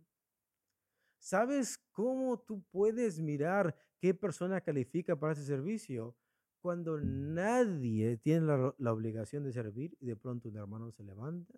¿Sabes 1.18 1.78
cómo 1.92 2.38
tú 2.38 2.62
puedes 2.70 3.20
mirar 3.20 3.76
qué 3.98 4.14
persona 4.14 4.60
califica 4.60 5.16
para 5.16 5.32
ese 5.32 5.44
servicio? 5.44 6.16
Cuando 6.60 6.98
nadie 6.98 8.16
tiene 8.16 8.46
la, 8.78 8.92
obligación 8.92 9.44
de 9.44 9.52
servir 9.52 9.96
y 10.00 10.06
de 10.06 10.16
pronto 10.16 10.48
un 10.48 10.56
hermano 10.56 10.90
se 10.90 11.04
levanta 11.04 11.54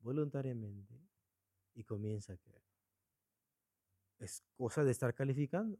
voluntariamente 0.00 1.00
y 1.74 1.84
comienza 1.84 2.32
a 2.32 2.36
creer. 2.36 2.62
Es 4.18 4.42
cosa 4.56 4.84
de 4.84 4.90
estar 4.90 5.14
calificando. 5.14 5.78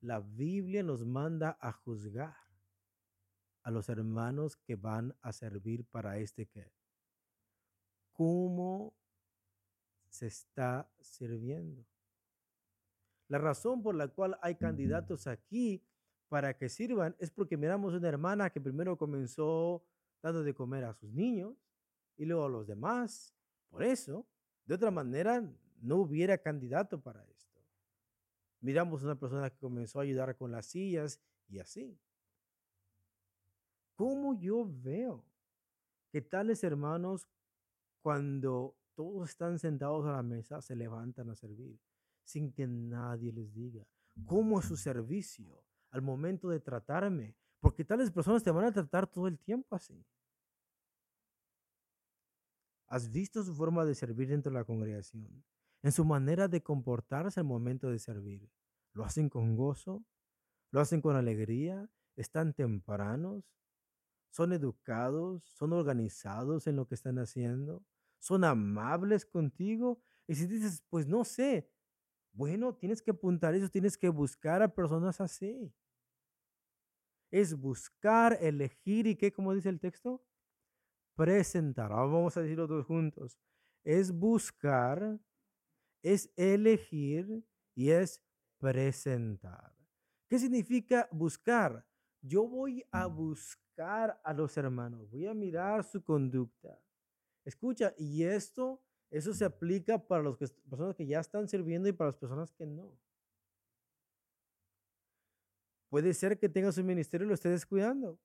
La 0.00 0.20
Biblia 0.20 0.82
nos 0.82 1.04
manda 1.04 1.56
a 1.60 1.72
juzgar 1.72 2.36
a 3.64 3.70
los 3.70 3.88
hermanos 3.88 4.56
que 4.56 4.76
van 4.76 5.16
a 5.22 5.32
servir 5.32 5.84
para 5.86 6.18
este 6.18 6.46
que. 6.46 6.70
¿Cómo 8.12 8.94
se 10.08 10.28
está 10.28 10.88
sirviendo? 11.00 11.84
La 13.28 13.38
razón 13.38 13.82
por 13.82 13.94
la 13.94 14.08
cual 14.08 14.38
hay 14.42 14.54
candidatos 14.54 15.26
aquí 15.26 15.82
para 16.28 16.56
que 16.56 16.68
sirvan 16.68 17.16
es 17.18 17.30
porque 17.30 17.56
miramos 17.56 17.94
una 17.94 18.08
hermana 18.08 18.50
que 18.50 18.60
primero 18.60 18.98
comenzó 18.98 19.82
dando 20.22 20.44
de 20.44 20.54
comer 20.54 20.84
a 20.84 20.94
sus 20.94 21.10
niños 21.10 21.56
y 22.16 22.26
luego 22.26 22.44
a 22.44 22.50
los 22.50 22.66
demás. 22.66 23.34
Por 23.70 23.82
eso, 23.82 24.26
de 24.66 24.74
otra 24.74 24.90
manera, 24.90 25.42
no 25.80 25.96
hubiera 25.96 26.36
candidato 26.38 27.00
para 27.00 27.24
esto. 27.24 27.60
Miramos 28.60 29.02
una 29.02 29.18
persona 29.18 29.48
que 29.48 29.58
comenzó 29.58 30.00
a 30.00 30.02
ayudar 30.02 30.36
con 30.36 30.52
las 30.52 30.66
sillas 30.66 31.18
y 31.48 31.58
así. 31.58 31.98
¿Cómo 33.94 34.34
yo 34.34 34.66
veo 34.82 35.24
que 36.10 36.20
tales 36.20 36.64
hermanos, 36.64 37.28
cuando 38.02 38.76
todos 38.94 39.30
están 39.30 39.58
sentados 39.58 40.06
a 40.06 40.12
la 40.12 40.22
mesa, 40.22 40.60
se 40.60 40.76
levantan 40.76 41.30
a 41.30 41.34
servir 41.34 41.80
sin 42.24 42.52
que 42.52 42.66
nadie 42.66 43.32
les 43.32 43.52
diga? 43.54 43.86
¿Cómo 44.26 44.58
es 44.60 44.66
su 44.66 44.76
servicio 44.76 45.64
al 45.90 46.02
momento 46.02 46.48
de 46.48 46.60
tratarme? 46.60 47.36
Porque 47.60 47.84
tales 47.84 48.10
personas 48.10 48.42
te 48.42 48.50
van 48.50 48.66
a 48.66 48.72
tratar 48.72 49.06
todo 49.06 49.26
el 49.26 49.38
tiempo 49.38 49.74
así. 49.74 50.04
¿Has 52.86 53.10
visto 53.10 53.42
su 53.42 53.54
forma 53.54 53.84
de 53.84 53.94
servir 53.94 54.28
dentro 54.28 54.52
de 54.52 54.58
la 54.58 54.64
congregación? 54.64 55.44
En 55.82 55.92
su 55.92 56.04
manera 56.04 56.48
de 56.48 56.62
comportarse 56.62 57.40
al 57.40 57.46
momento 57.46 57.90
de 57.90 57.98
servir. 57.98 58.48
¿Lo 58.92 59.04
hacen 59.04 59.28
con 59.28 59.56
gozo? 59.56 60.04
¿Lo 60.70 60.80
hacen 60.80 61.00
con 61.00 61.16
alegría? 61.16 61.90
¿Están 62.16 62.54
tempranos? 62.54 63.44
¿Son 64.34 64.52
educados? 64.52 65.44
¿Son 65.44 65.72
organizados 65.72 66.66
en 66.66 66.74
lo 66.74 66.88
que 66.88 66.96
están 66.96 67.20
haciendo? 67.20 67.84
¿Son 68.18 68.42
amables 68.42 69.24
contigo? 69.24 70.00
Y 70.26 70.34
si 70.34 70.48
dices, 70.48 70.82
pues 70.90 71.06
no 71.06 71.24
sé, 71.24 71.70
bueno, 72.32 72.74
tienes 72.74 73.00
que 73.00 73.12
apuntar 73.12 73.54
eso, 73.54 73.68
tienes 73.68 73.96
que 73.96 74.08
buscar 74.08 74.60
a 74.60 74.74
personas 74.74 75.20
así. 75.20 75.72
Es 77.30 77.54
buscar, 77.56 78.36
elegir 78.40 79.06
y 79.06 79.14
qué, 79.14 79.32
como 79.32 79.54
dice 79.54 79.68
el 79.68 79.78
texto, 79.78 80.26
presentar. 81.14 81.90
vamos 81.90 82.36
a 82.36 82.42
decirlo 82.42 82.66
todos 82.66 82.86
juntos. 82.86 83.38
Es 83.84 84.10
buscar, 84.10 85.20
es 86.02 86.28
elegir 86.34 87.46
y 87.76 87.90
es 87.90 88.20
presentar. 88.58 89.76
¿Qué 90.28 90.40
significa 90.40 91.08
buscar? 91.12 91.86
Yo 92.20 92.48
voy 92.48 92.84
a 92.90 93.06
buscar 93.06 93.63
a 93.78 94.32
los 94.34 94.56
hermanos, 94.56 95.10
voy 95.10 95.26
a 95.26 95.34
mirar 95.34 95.84
su 95.84 96.02
conducta. 96.02 96.78
Escucha, 97.44 97.94
y 97.98 98.24
esto, 98.24 98.80
eso 99.10 99.34
se 99.34 99.44
aplica 99.44 99.98
para 99.98 100.22
las 100.22 100.36
personas 100.36 100.94
que 100.94 101.06
ya 101.06 101.20
están 101.20 101.48
sirviendo 101.48 101.88
y 101.88 101.92
para 101.92 102.08
las 102.08 102.16
personas 102.16 102.52
que 102.52 102.66
no. 102.66 102.96
Puede 105.88 106.14
ser 106.14 106.38
que 106.38 106.48
tenga 106.48 106.72
su 106.72 106.82
ministerio 106.82 107.24
y 107.24 107.28
lo 107.28 107.34
esté 107.34 107.48
descuidando. 107.48 108.18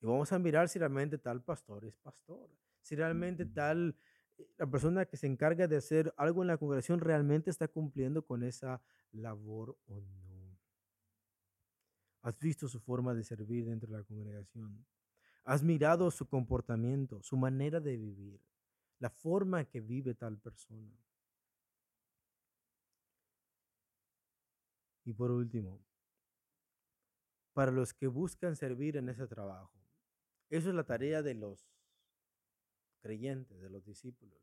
Y 0.00 0.06
vamos 0.06 0.32
a 0.32 0.38
mirar 0.38 0.68
si 0.68 0.78
realmente 0.78 1.18
tal 1.18 1.42
pastor 1.42 1.84
es 1.84 1.94
pastor. 1.96 2.48
Si 2.80 2.96
realmente 2.96 3.44
tal, 3.44 3.94
eh, 4.38 4.48
la 4.56 4.66
persona 4.66 5.04
que 5.04 5.16
se 5.16 5.26
encarga 5.26 5.68
de 5.68 5.76
hacer 5.76 6.12
algo 6.16 6.42
en 6.42 6.48
la 6.48 6.56
congregación 6.56 7.00
realmente 7.00 7.50
está 7.50 7.68
cumpliendo 7.68 8.24
con 8.24 8.42
esa 8.42 8.82
labor 9.12 9.76
o 9.86 10.00
no. 10.00 10.29
Has 12.22 12.38
visto 12.38 12.68
su 12.68 12.80
forma 12.80 13.14
de 13.14 13.24
servir 13.24 13.64
dentro 13.64 13.90
de 13.90 13.98
la 13.98 14.04
congregación. 14.04 14.86
Has 15.44 15.62
mirado 15.62 16.10
su 16.10 16.28
comportamiento, 16.28 17.22
su 17.22 17.36
manera 17.36 17.80
de 17.80 17.96
vivir, 17.96 18.40
la 18.98 19.08
forma 19.08 19.64
que 19.64 19.80
vive 19.80 20.14
tal 20.14 20.38
persona. 20.38 20.92
Y 25.04 25.12
por 25.14 25.30
último, 25.30 25.82
para 27.54 27.72
los 27.72 27.94
que 27.94 28.06
buscan 28.06 28.54
servir 28.54 28.96
en 28.96 29.08
ese 29.08 29.26
trabajo, 29.26 29.80
eso 30.50 30.68
es 30.68 30.74
la 30.74 30.84
tarea 30.84 31.22
de 31.22 31.34
los 31.34 31.66
creyentes, 33.00 33.60
de 33.60 33.70
los 33.70 33.84
discípulos. 33.84 34.38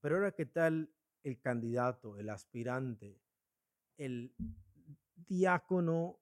Pero 0.00 0.16
ahora, 0.16 0.32
¿qué 0.32 0.44
tal 0.44 0.94
el 1.22 1.40
candidato, 1.40 2.18
el 2.18 2.28
aspirante, 2.28 3.18
el 3.96 4.34
diácono 5.16 6.20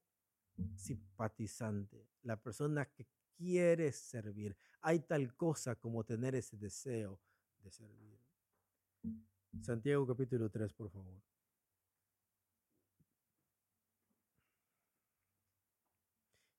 simpatizante, 0.76 2.08
la 2.22 2.36
persona 2.36 2.86
que 2.86 3.06
quiere 3.36 3.92
servir? 3.92 4.56
Hay 4.80 5.00
tal 5.00 5.34
cosa 5.36 5.76
como 5.76 6.04
tener 6.04 6.34
ese 6.34 6.56
deseo 6.56 7.20
de 7.58 7.70
servir. 7.70 8.18
Santiago 9.60 10.06
capítulo 10.06 10.50
3, 10.50 10.72
por 10.72 10.90
favor. 10.90 11.20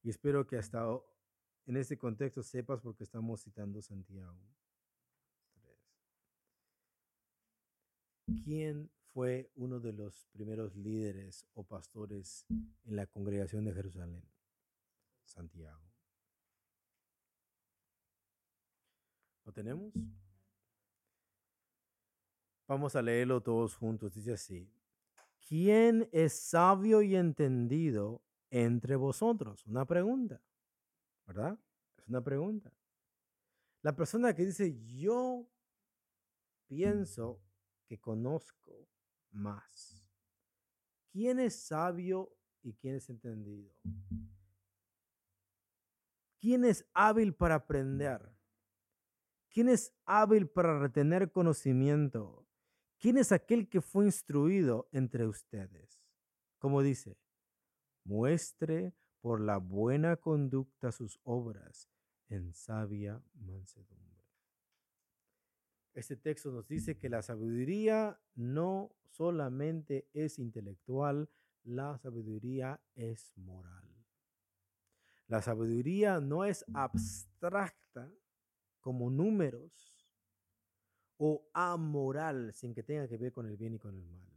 Y 0.03 0.09
espero 0.09 0.45
que 0.45 0.57
hasta 0.57 0.85
en 1.65 1.77
este 1.77 1.97
contexto 1.97 2.43
sepas 2.43 2.81
porque 2.81 3.05
estamos 3.05 3.41
citando 3.41 3.81
Santiago. 3.81 4.37
¿Quién 8.43 8.89
fue 9.13 9.51
uno 9.55 9.79
de 9.79 9.93
los 9.93 10.27
primeros 10.31 10.75
líderes 10.75 11.45
o 11.53 11.63
pastores 11.63 12.45
en 12.83 12.95
la 12.95 13.05
congregación 13.07 13.65
de 13.65 13.73
Jerusalén? 13.73 14.23
Santiago. 15.25 15.81
¿Lo 19.45 19.51
tenemos? 19.51 19.93
Vamos 22.67 22.95
a 22.95 23.01
leerlo 23.01 23.41
todos 23.41 23.75
juntos. 23.75 24.13
Dice 24.13 24.33
así. 24.33 24.69
¿Quién 25.47 26.09
es 26.11 26.33
sabio 26.33 27.01
y 27.01 27.15
entendido 27.15 28.21
entre 28.49 28.95
vosotros? 28.95 29.65
Una 29.67 29.85
pregunta. 29.85 30.41
¿verdad? 31.25 31.57
Es 31.97 32.07
una 32.07 32.23
pregunta. 32.23 32.71
La 33.81 33.95
persona 33.95 34.33
que 34.33 34.45
dice, 34.45 34.77
yo 34.85 35.47
pienso 36.67 37.41
que 37.85 37.99
conozco 37.99 38.87
más. 39.33 40.05
¿Quién 41.11 41.39
es 41.39 41.55
sabio 41.55 42.35
y 42.61 42.73
quién 42.73 42.95
es 42.95 43.09
entendido? 43.09 43.71
¿Quién 46.39 46.65
es 46.65 46.85
hábil 46.93 47.33
para 47.33 47.55
aprender? 47.55 48.33
¿Quién 49.49 49.69
es 49.69 49.93
hábil 50.05 50.47
para 50.47 50.79
retener 50.79 51.31
conocimiento? 51.31 52.47
¿Quién 52.97 53.17
es 53.17 53.31
aquel 53.31 53.69
que 53.69 53.81
fue 53.81 54.05
instruido 54.05 54.89
entre 54.91 55.27
ustedes? 55.27 56.01
Como 56.57 56.81
dice, 56.81 57.17
muestre 58.03 58.93
por 59.21 59.41
la 59.41 59.57
buena 59.57 60.17
conducta 60.17 60.91
sus 60.91 61.19
obras 61.23 61.89
en 62.29 62.53
sabia 62.53 63.21
mansedumbre. 63.35 64.02
Este 65.93 66.15
texto 66.15 66.51
nos 66.51 66.67
dice 66.67 66.97
que 66.97 67.09
la 67.09 67.21
sabiduría 67.21 68.19
no 68.35 68.95
solamente 69.09 70.09
es 70.13 70.39
intelectual, 70.39 71.29
la 71.63 71.97
sabiduría 71.97 72.81
es 72.95 73.31
moral. 73.37 73.87
La 75.27 75.41
sabiduría 75.41 76.19
no 76.19 76.45
es 76.45 76.65
abstracta 76.73 78.11
como 78.81 79.09
números 79.09 80.07
o 81.17 81.47
amoral 81.53 82.53
sin 82.53 82.73
que 82.73 82.83
tenga 82.83 83.07
que 83.07 83.17
ver 83.17 83.31
con 83.31 83.47
el 83.47 83.55
bien 83.55 83.75
y 83.75 83.79
con 83.79 83.95
el 83.95 84.05
mal 84.05 84.33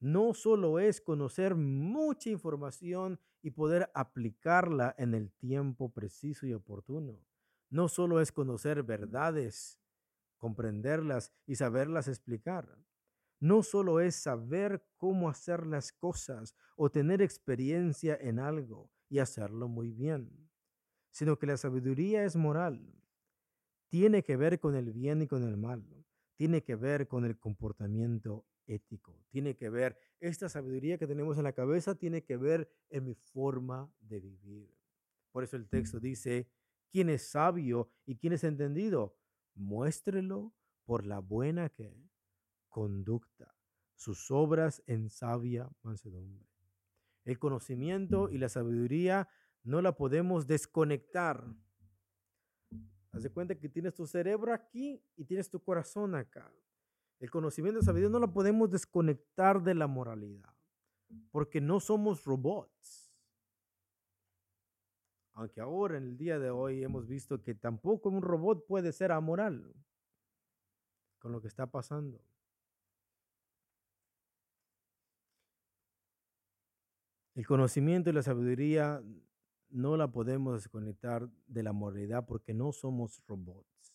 no 0.00 0.34
solo 0.34 0.78
es 0.78 1.00
conocer 1.00 1.54
mucha 1.54 2.30
información 2.30 3.18
y 3.42 3.50
poder 3.50 3.90
aplicarla 3.94 4.94
en 4.98 5.14
el 5.14 5.32
tiempo 5.32 5.90
preciso 5.92 6.46
y 6.46 6.52
oportuno. 6.52 7.18
No 7.70 7.88
solo 7.88 8.20
es 8.20 8.30
conocer 8.32 8.82
verdades, 8.82 9.80
comprenderlas 10.38 11.32
y 11.46 11.56
saberlas 11.56 12.08
explicar. 12.08 12.78
No 13.38 13.62
solo 13.62 14.00
es 14.00 14.16
saber 14.16 14.84
cómo 14.96 15.28
hacer 15.28 15.66
las 15.66 15.92
cosas 15.92 16.54
o 16.76 16.90
tener 16.90 17.20
experiencia 17.20 18.16
en 18.20 18.38
algo 18.38 18.90
y 19.08 19.18
hacerlo 19.18 19.68
muy 19.68 19.90
bien, 19.90 20.50
sino 21.10 21.38
que 21.38 21.46
la 21.46 21.56
sabiduría 21.56 22.24
es 22.24 22.36
moral. 22.36 22.94
Tiene 23.88 24.22
que 24.22 24.36
ver 24.36 24.58
con 24.58 24.74
el 24.74 24.92
bien 24.92 25.22
y 25.22 25.26
con 25.26 25.44
el 25.44 25.56
mal. 25.56 25.84
Tiene 26.36 26.62
que 26.62 26.76
ver 26.76 27.08
con 27.08 27.24
el 27.24 27.38
comportamiento 27.38 28.46
ético. 28.66 29.24
Tiene 29.30 29.56
que 29.56 29.70
ver, 29.70 29.98
esta 30.20 30.48
sabiduría 30.48 30.98
que 30.98 31.06
tenemos 31.06 31.38
en 31.38 31.44
la 31.44 31.52
cabeza 31.52 31.94
tiene 31.94 32.24
que 32.24 32.36
ver 32.36 32.70
en 32.90 33.04
mi 33.04 33.14
forma 33.14 33.90
de 34.00 34.20
vivir. 34.20 34.74
Por 35.30 35.44
eso 35.44 35.56
el 35.56 35.68
texto 35.68 36.00
dice, 36.00 36.48
¿quién 36.90 37.10
es 37.10 37.30
sabio 37.30 37.90
y 38.06 38.16
quién 38.16 38.32
es 38.32 38.44
entendido? 38.44 39.16
Muéstrelo 39.56 40.54
por 40.84 41.04
la 41.04 41.18
buena 41.18 41.68
que 41.68 41.92
conducta, 42.68 43.54
sus 43.94 44.30
obras 44.30 44.82
en 44.86 45.10
sabia 45.10 45.68
mansedumbre. 45.82 46.46
El 47.24 47.38
conocimiento 47.38 48.30
y 48.30 48.38
la 48.38 48.48
sabiduría 48.48 49.28
no 49.64 49.82
la 49.82 49.96
podemos 49.96 50.46
desconectar. 50.46 51.44
Haz 53.10 53.22
de 53.22 53.30
cuenta 53.30 53.58
que 53.58 53.68
tienes 53.68 53.94
tu 53.94 54.06
cerebro 54.06 54.52
aquí 54.52 55.02
y 55.16 55.24
tienes 55.24 55.50
tu 55.50 55.58
corazón 55.60 56.14
acá. 56.14 56.52
El 57.18 57.30
conocimiento 57.30 57.80
de 57.80 57.86
sabiduría 57.86 58.10
no 58.10 58.20
lo 58.20 58.32
podemos 58.32 58.70
desconectar 58.70 59.62
de 59.62 59.74
la 59.74 59.86
moralidad. 59.86 60.54
porque 61.30 61.60
no 61.60 61.80
somos 61.80 62.24
robots. 62.24 63.05
Aunque 65.36 65.60
ahora 65.60 65.98
en 65.98 66.04
el 66.04 66.16
día 66.16 66.38
de 66.38 66.48
hoy 66.50 66.82
hemos 66.82 67.06
visto 67.06 67.42
que 67.42 67.54
tampoco 67.54 68.08
un 68.08 68.22
robot 68.22 68.66
puede 68.66 68.90
ser 68.90 69.12
amoral 69.12 69.74
con 71.18 71.30
lo 71.30 71.42
que 71.42 71.48
está 71.48 71.66
pasando. 71.66 72.24
El 77.34 77.46
conocimiento 77.46 78.08
y 78.08 78.14
la 78.14 78.22
sabiduría 78.22 79.02
no 79.68 79.98
la 79.98 80.10
podemos 80.10 80.54
desconectar 80.54 81.28
de 81.46 81.62
la 81.62 81.74
moralidad 81.74 82.24
porque 82.24 82.54
no 82.54 82.72
somos 82.72 83.22
robots. 83.26 83.94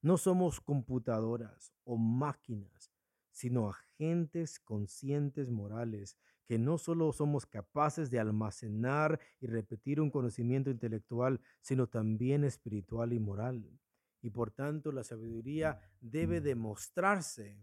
No 0.00 0.16
somos 0.16 0.58
computadoras 0.58 1.74
o 1.84 1.98
máquinas, 1.98 2.90
sino 3.30 3.68
agentes 3.68 4.58
conscientes 4.58 5.50
morales 5.50 6.16
que 6.46 6.58
no 6.58 6.78
solo 6.78 7.12
somos 7.12 7.46
capaces 7.46 8.10
de 8.10 8.18
almacenar 8.18 9.20
y 9.40 9.46
repetir 9.46 10.00
un 10.00 10.10
conocimiento 10.10 10.70
intelectual, 10.70 11.40
sino 11.60 11.86
también 11.86 12.44
espiritual 12.44 13.12
y 13.12 13.20
moral. 13.20 13.80
Y 14.20 14.30
por 14.30 14.50
tanto 14.50 14.92
la 14.92 15.04
sabiduría 15.04 15.80
debe 16.00 16.40
demostrarse, 16.40 17.58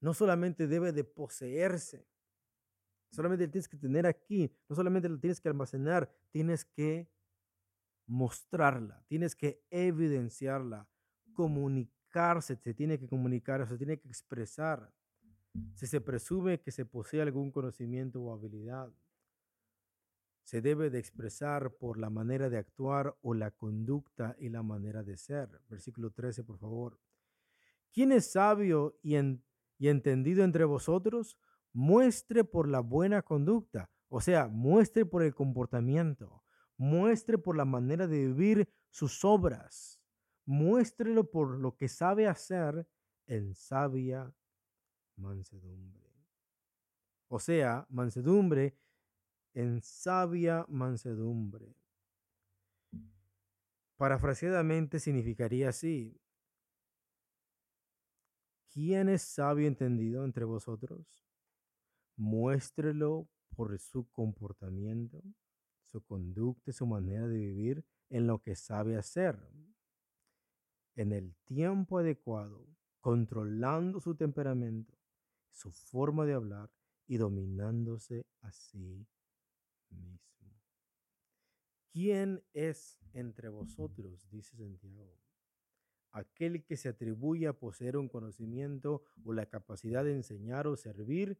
no 0.00 0.14
solamente 0.14 0.66
debe 0.66 0.92
de 0.92 1.04
poseerse, 1.04 2.06
solamente 3.10 3.48
tienes 3.48 3.68
que 3.68 3.78
tener 3.78 4.06
aquí, 4.06 4.52
no 4.68 4.76
solamente 4.76 5.08
lo 5.08 5.18
tienes 5.18 5.40
que 5.40 5.48
almacenar, 5.48 6.10
tienes 6.30 6.64
que 6.64 7.08
mostrarla, 8.06 9.02
tienes 9.08 9.34
que 9.34 9.64
evidenciarla, 9.70 10.88
comunicarse, 11.32 12.56
se 12.56 12.74
tiene 12.74 12.98
que 12.98 13.08
comunicar, 13.08 13.66
se 13.68 13.76
tiene 13.76 13.98
que 13.98 14.08
expresar. 14.08 14.92
Si 15.74 15.86
se 15.86 16.00
presume 16.00 16.60
que 16.60 16.70
se 16.70 16.86
posee 16.86 17.20
algún 17.20 17.50
conocimiento 17.50 18.22
o 18.22 18.32
habilidad, 18.32 18.92
se 20.42 20.62
debe 20.62 20.90
de 20.90 21.00
expresar 21.00 21.72
por 21.72 21.98
la 21.98 22.08
manera 22.08 22.48
de 22.48 22.56
actuar 22.56 23.16
o 23.20 23.34
la 23.34 23.50
conducta 23.50 24.36
y 24.38 24.48
la 24.48 24.62
manera 24.62 25.02
de 25.02 25.16
ser. 25.16 25.60
Versículo 25.68 26.12
13, 26.12 26.44
por 26.44 26.58
favor. 26.58 27.00
¿Quién 27.92 28.12
es 28.12 28.30
sabio 28.30 28.96
y, 29.02 29.16
y 29.78 29.88
entendido 29.88 30.44
entre 30.44 30.64
vosotros? 30.64 31.36
Muestre 31.72 32.44
por 32.44 32.68
la 32.68 32.80
buena 32.80 33.22
conducta, 33.22 33.90
o 34.08 34.20
sea, 34.20 34.46
muestre 34.48 35.04
por 35.04 35.22
el 35.22 35.34
comportamiento, 35.34 36.44
muestre 36.76 37.38
por 37.38 37.56
la 37.56 37.64
manera 37.64 38.06
de 38.06 38.26
vivir 38.28 38.68
sus 38.90 39.24
obras, 39.24 40.00
muéstrelo 40.44 41.28
por 41.28 41.58
lo 41.58 41.76
que 41.76 41.88
sabe 41.88 42.28
hacer 42.28 42.86
en 43.26 43.54
sabia 43.54 44.32
mansedumbre. 45.16 46.10
O 47.28 47.38
sea, 47.38 47.86
mansedumbre 47.88 48.76
en 49.54 49.80
sabia 49.82 50.64
mansedumbre. 50.68 51.74
Parafraseadamente 53.96 55.00
significaría 55.00 55.70
así. 55.70 56.20
¿Quién 58.70 59.08
es 59.08 59.22
sabio 59.22 59.66
entendido 59.66 60.24
entre 60.24 60.44
vosotros? 60.44 61.06
Muéstrelo 62.16 63.26
por 63.54 63.78
su 63.78 64.06
comportamiento, 64.10 65.22
su 65.86 66.02
conducta, 66.04 66.72
su 66.72 66.86
manera 66.86 67.26
de 67.26 67.38
vivir 67.38 67.84
en 68.10 68.26
lo 68.26 68.42
que 68.42 68.54
sabe 68.54 68.96
hacer. 68.96 69.38
En 70.94 71.12
el 71.12 71.34
tiempo 71.46 71.98
adecuado, 71.98 72.66
controlando 73.00 74.00
su 74.00 74.14
temperamento, 74.14 74.95
su 75.56 75.72
forma 75.72 76.26
de 76.26 76.34
hablar 76.34 76.70
y 77.06 77.16
dominándose 77.16 78.26
a 78.42 78.52
sí 78.52 79.06
mismo. 79.90 80.20
¿Quién 81.90 82.44
es 82.52 82.98
entre 83.14 83.48
vosotros? 83.48 84.28
dice 84.30 84.54
Santiago. 84.54 85.18
Aquel 86.12 86.62
que 86.62 86.76
se 86.76 86.90
atribuye 86.90 87.46
a 87.46 87.54
poseer 87.54 87.96
un 87.96 88.08
conocimiento 88.08 89.02
o 89.24 89.32
la 89.32 89.46
capacidad 89.46 90.04
de 90.04 90.12
enseñar 90.12 90.66
o 90.66 90.76
servir, 90.76 91.38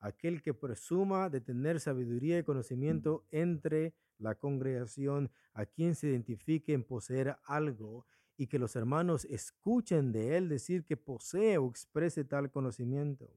aquel 0.00 0.42
que 0.42 0.54
presuma 0.54 1.28
de 1.28 1.42
tener 1.42 1.78
sabiduría 1.78 2.38
y 2.38 2.42
conocimiento 2.42 3.26
entre 3.30 3.94
la 4.16 4.34
congregación, 4.34 5.30
a 5.52 5.66
quien 5.66 5.94
se 5.94 6.08
identifique 6.08 6.72
en 6.72 6.84
poseer 6.84 7.36
algo 7.44 8.06
y 8.38 8.46
que 8.46 8.58
los 8.58 8.76
hermanos 8.76 9.26
escuchen 9.26 10.12
de 10.12 10.38
él 10.38 10.48
decir 10.48 10.86
que 10.86 10.96
posee 10.96 11.58
o 11.58 11.68
exprese 11.68 12.24
tal 12.24 12.50
conocimiento. 12.50 13.36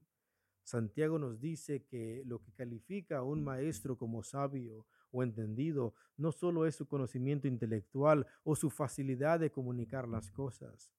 Santiago 0.72 1.18
nos 1.18 1.38
dice 1.38 1.84
que 1.84 2.22
lo 2.24 2.40
que 2.40 2.50
califica 2.52 3.18
a 3.18 3.22
un 3.22 3.44
maestro 3.44 3.98
como 3.98 4.22
sabio 4.22 4.86
o 5.10 5.22
entendido 5.22 5.94
no 6.16 6.32
solo 6.32 6.64
es 6.64 6.76
su 6.76 6.86
conocimiento 6.86 7.46
intelectual 7.46 8.26
o 8.42 8.56
su 8.56 8.70
facilidad 8.70 9.38
de 9.38 9.50
comunicar 9.50 10.08
las 10.08 10.30
cosas, 10.30 10.90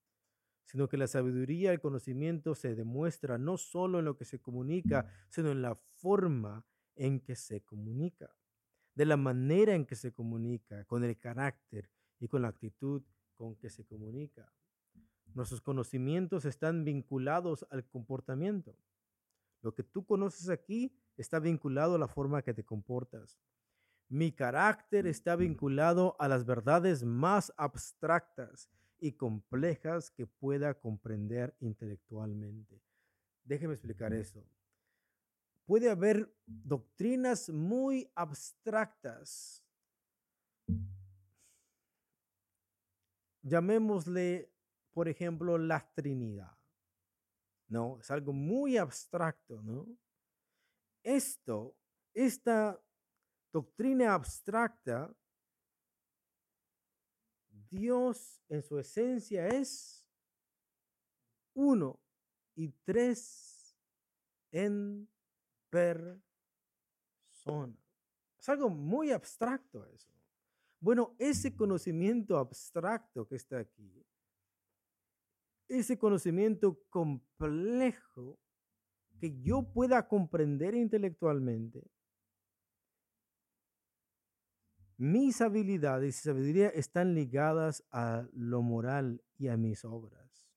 sino 0.65 0.88
que 0.88 0.97
la 0.97 1.07
sabiduría 1.07 1.71
y 1.71 1.73
el 1.73 1.81
conocimiento 1.81 2.53
se 2.53 2.75
demuestra 2.75 3.39
no 3.39 3.57
solo 3.57 3.97
en 3.97 4.05
lo 4.05 4.15
que 4.15 4.25
se 4.25 4.39
comunica, 4.39 5.07
sino 5.27 5.49
en 5.49 5.63
la 5.63 5.73
forma 5.95 6.63
en 6.95 7.19
que 7.19 7.36
se 7.36 7.62
comunica, 7.62 8.29
de 8.93 9.05
la 9.05 9.17
manera 9.17 9.73
en 9.73 9.88
que 9.88 9.95
se 9.95 10.12
comunica, 10.13 10.86
con 10.86 11.03
el 11.03 11.17
carácter 11.17 11.89
y 12.19 12.27
con 12.27 12.43
la 12.43 12.49
actitud 12.49 13.01
con 13.33 13.55
que 13.55 13.71
se 13.71 13.83
comunica. 13.83 14.53
Nuestros 15.33 15.62
conocimientos 15.62 16.45
están 16.45 16.86
vinculados 16.86 17.65
al 17.71 17.88
comportamiento. 17.88 18.77
Lo 19.63 19.73
que 19.73 19.82
tú 19.82 20.06
conoces 20.06 20.49
aquí 20.49 20.93
está 21.15 21.39
vinculado 21.39 21.95
a 21.95 21.97
la 21.97 22.08
forma 22.08 22.41
que 22.41 22.54
te 22.54 22.65
comportas. 22.65 23.39
Mi 24.10 24.34
carácter 24.34 25.08
está 25.08 25.38
vinculado 25.38 26.17
a 26.19 26.28
las 26.28 26.45
verdades 26.45 27.04
más 27.04 27.52
abstractas 27.56 28.69
y 28.99 29.13
complejas 29.13 30.12
que 30.12 30.28
pueda 30.28 30.73
comprender 30.80 31.56
intelectualmente. 31.62 32.82
Déjeme 33.45 33.73
explicar 33.73 34.13
eso. 34.13 34.45
Puede 35.65 35.89
haber 35.89 36.36
doctrinas 36.45 37.49
muy 37.49 38.12
abstractas. 38.15 39.63
Llamémosle, 43.41 44.52
por 44.91 45.08
ejemplo, 45.08 45.58
la 45.58 45.89
Trinidad. 45.95 46.62
¿No? 47.73 47.97
Es 47.99 48.12
algo 48.12 48.31
muy 48.31 48.77
abstracto, 48.77 49.59
¿no? 49.63 49.88
Esto, 51.01 51.75
esta 52.13 52.79
doctrina 53.51 54.13
abstracta, 54.13 55.12
Dios 57.49 58.43
en 58.47 58.62
su 58.62 58.77
esencia 58.77 59.47
es 59.47 60.07
uno 61.55 61.99
y 62.55 62.69
tres 62.86 63.75
en 64.51 65.09
persona. 65.71 66.21
Es 68.39 68.49
algo 68.49 68.69
muy 68.69 69.12
abstracto 69.12 69.83
eso. 69.88 70.13
Bueno, 70.79 71.15
ese 71.17 71.55
conocimiento 71.55 72.38
abstracto 72.38 73.27
que 73.27 73.38
está 73.38 73.57
aquí 73.57 74.05
ese 75.67 75.97
conocimiento 75.97 76.80
complejo 76.89 78.39
que 79.19 79.41
yo 79.41 79.63
pueda 79.71 80.08
comprender 80.08 80.76
intelectualmente, 80.76 81.89
mis 84.97 85.41
habilidades 85.41 86.19
y 86.19 86.21
sabiduría 86.21 86.69
están 86.69 87.13
ligadas 87.13 87.84
a 87.91 88.28
lo 88.34 88.62
moral 88.62 89.23
y 89.38 89.47
a 89.47 89.58
mis 89.58 89.84
obras. 89.84 90.47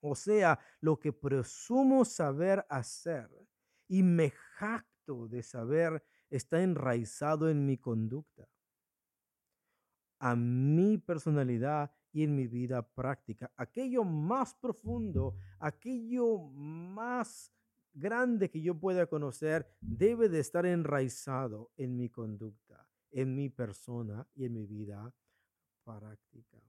O 0.00 0.16
sea, 0.16 0.58
lo 0.80 0.98
que 0.98 1.12
presumo 1.12 2.04
saber 2.04 2.66
hacer 2.68 3.30
y 3.86 4.02
me 4.02 4.30
jacto 4.30 5.28
de 5.28 5.42
saber 5.42 6.02
está 6.30 6.62
enraizado 6.62 7.48
en 7.48 7.66
mi 7.66 7.78
conducta, 7.78 8.48
a 10.22 10.36
mi 10.36 10.98
personalidad 10.98 11.90
y 12.12 12.22
en 12.22 12.36
mi 12.36 12.46
vida 12.46 12.80
práctica. 12.80 13.50
Aquello 13.56 14.04
más 14.04 14.54
profundo, 14.54 15.34
aquello 15.58 16.38
más 16.38 17.52
grande 17.92 18.48
que 18.48 18.62
yo 18.62 18.78
pueda 18.78 19.06
conocer, 19.06 19.66
debe 19.80 20.28
de 20.28 20.38
estar 20.38 20.64
enraizado 20.64 21.72
en 21.76 21.96
mi 21.96 22.08
conducta, 22.08 22.88
en 23.10 23.34
mi 23.34 23.48
persona 23.48 24.24
y 24.36 24.44
en 24.44 24.52
mi 24.52 24.64
vida 24.64 25.12
práctica. 25.82 26.62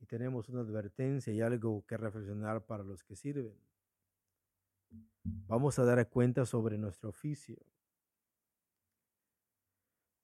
Y 0.00 0.06
tenemos 0.06 0.50
una 0.50 0.60
advertencia 0.60 1.32
y 1.32 1.40
algo 1.40 1.82
que 1.86 1.96
reflexionar 1.96 2.66
para 2.66 2.84
los 2.84 3.02
que 3.02 3.16
sirven. 3.16 3.58
Vamos 5.24 5.78
a 5.78 5.84
dar 5.86 6.06
cuenta 6.10 6.44
sobre 6.44 6.76
nuestro 6.76 7.08
oficio. 7.08 7.56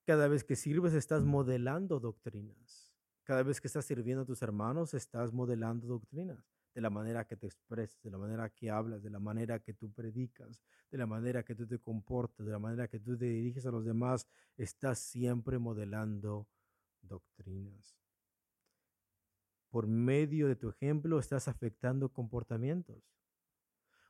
Cada 0.08 0.26
vez 0.26 0.42
que 0.42 0.56
sirves 0.56 0.94
estás 0.94 1.22
modelando 1.22 2.00
doctrinas. 2.00 2.94
Cada 3.24 3.42
vez 3.42 3.60
que 3.60 3.66
estás 3.66 3.84
sirviendo 3.84 4.22
a 4.22 4.24
tus 4.24 4.40
hermanos 4.40 4.94
estás 4.94 5.34
modelando 5.34 5.86
doctrinas. 5.86 6.42
de 6.74 6.80
la 6.80 6.88
manera 6.88 7.26
que 7.26 7.36
te 7.36 7.46
expresas, 7.46 8.00
de 8.02 8.10
la 8.10 8.16
manera 8.16 8.48
que 8.48 8.70
hablas, 8.70 9.02
de 9.02 9.10
la 9.10 9.18
manera 9.18 9.58
que 9.58 9.74
tú 9.74 9.92
predicas, 9.92 10.62
de 10.90 10.96
la 10.96 11.04
manera 11.04 11.42
que 11.42 11.54
tú 11.54 11.66
te 11.66 11.78
comportas, 11.78 12.46
de 12.46 12.52
la 12.52 12.58
manera 12.58 12.88
que 12.88 12.98
tú 12.98 13.18
te 13.18 13.26
diriges 13.26 13.66
a 13.66 13.70
los 13.70 13.84
demás, 13.84 14.26
estás 14.56 14.98
siempre 14.98 15.58
modelando 15.58 16.48
doctrinas. 17.02 17.94
Por 19.68 19.86
medio 19.86 20.48
de 20.48 20.56
tu 20.56 20.70
ejemplo 20.70 21.18
estás 21.18 21.48
afectando 21.48 22.10
comportamientos. 22.10 23.04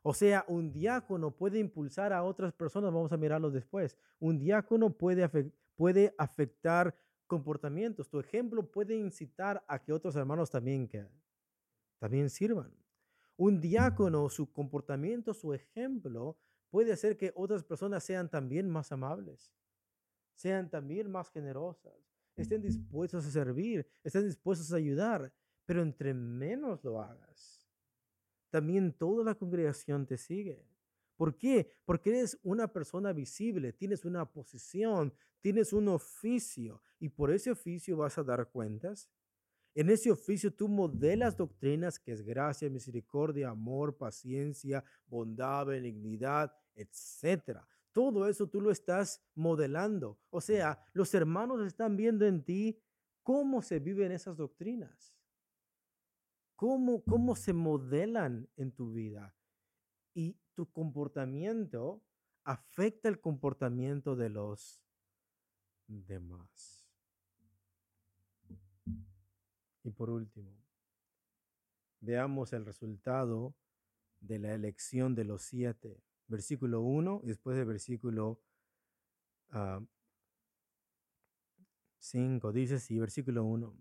O 0.03 0.15
sea, 0.15 0.45
un 0.47 0.73
diácono 0.73 1.35
puede 1.35 1.59
impulsar 1.59 2.13
a 2.13 2.23
otras 2.23 2.53
personas, 2.53 2.93
vamos 2.93 3.11
a 3.11 3.17
mirarlo 3.17 3.51
después. 3.51 3.97
Un 4.21 4.39
diácono 4.39 4.91
puede, 4.91 5.29
puede 5.79 6.13
afectar 6.19 6.93
comportamientos. 7.29 8.11
Tu 8.11 8.19
ejemplo 8.19 8.69
puede 8.69 8.97
incitar 8.97 9.65
a 9.69 9.81
que 9.81 9.93
otros 9.93 10.17
hermanos 10.17 10.51
también 10.51 10.89
que 10.89 11.07
también 12.01 12.29
sirvan. 12.31 12.75
Un 13.37 13.61
diácono, 13.61 14.29
su 14.29 14.53
comportamiento, 14.53 15.33
su 15.33 15.55
ejemplo, 15.55 16.37
puede 16.71 16.93
hacer 16.93 17.17
que 17.17 17.33
otras 17.37 17.63
personas 17.63 18.03
sean 18.03 18.29
también 18.29 18.69
más 18.69 18.91
amables, 18.91 19.55
sean 20.35 20.69
también 20.69 21.11
más 21.11 21.31
generosas, 21.31 21.95
estén 22.35 22.61
dispuestos 22.61 23.25
a 23.27 23.31
servir, 23.31 23.87
estén 24.03 24.27
dispuestos 24.27 24.73
a 24.73 24.77
ayudar, 24.77 25.33
pero 25.65 25.83
entre 25.83 26.13
menos 26.13 26.83
lo 26.83 27.01
hagas, 27.01 27.69
también 28.51 28.93
toda 28.93 29.25
la 29.25 29.37
congregación 29.37 30.07
te 30.07 30.19
sigue. 30.19 30.67
¿Por 31.19 31.37
qué? 31.37 31.71
Porque 31.85 32.09
eres 32.09 32.39
una 32.43 32.73
persona 32.73 33.13
visible, 33.13 33.75
tienes 33.75 34.07
una 34.07 34.25
posición, 34.25 35.13
tienes 35.43 35.75
un 35.75 35.89
oficio 35.89 36.81
y 36.99 37.11
por 37.11 37.31
ese 37.31 37.51
oficio 37.51 37.99
vas 37.99 38.17
a 38.17 38.25
dar 38.25 38.49
cuentas 38.49 39.11
en 39.79 39.91
ese 39.91 40.11
oficio 40.11 40.53
tú 40.53 40.67
modelas 40.67 41.37
doctrinas 41.37 42.01
que 42.01 42.11
es 42.11 42.23
gracia, 42.23 42.69
misericordia, 42.69 43.51
amor, 43.51 43.97
paciencia, 43.97 44.83
bondad, 45.07 45.67
benignidad, 45.67 46.53
etc. 46.75 47.61
Todo 47.93 48.27
eso 48.27 48.49
tú 48.49 48.61
lo 48.61 48.73
estás 48.73 49.23
modelando. 49.37 50.19
O 50.31 50.41
sea, 50.41 50.85
los 50.95 51.15
hermanos 51.15 51.65
están 51.65 51.97
viendo 51.97 52.27
en 52.27 52.43
ti 52.43 52.83
cómo 53.23 53.63
se 53.63 53.79
viven 53.79 54.11
esas 54.11 54.37
doctrinas. 54.37 55.15
Cómo, 56.57 57.05
cómo 57.05 57.37
se 57.37 57.53
modelan 57.53 58.49
en 58.57 58.73
tu 58.73 58.91
vida. 58.93 59.33
Y 60.13 60.37
tu 60.59 60.67
comportamiento 60.73 62.03
afecta 62.43 63.09
el 63.09 63.21
comportamiento 63.21 64.17
de 64.17 64.29
los 64.29 64.83
demás. 65.87 66.85
Y 69.85 69.91
por 69.91 70.11
último, 70.11 70.51
veamos 72.01 72.53
el 72.53 72.67
resultado 72.67 73.55
de 74.19 74.41
la 74.41 74.53
elección 74.53 75.15
de 75.15 75.23
los 75.23 75.43
siete. 75.43 76.03
Versículo 76.27 76.81
1 76.81 77.21
y 77.23 77.29
después 77.29 77.57
del 77.57 77.67
versículo 77.67 78.41
5. 82.01 82.49
Ah, 82.49 82.53
dice 82.53 82.75
así, 82.75 82.99
versículo 82.99 83.45
1. 83.45 83.77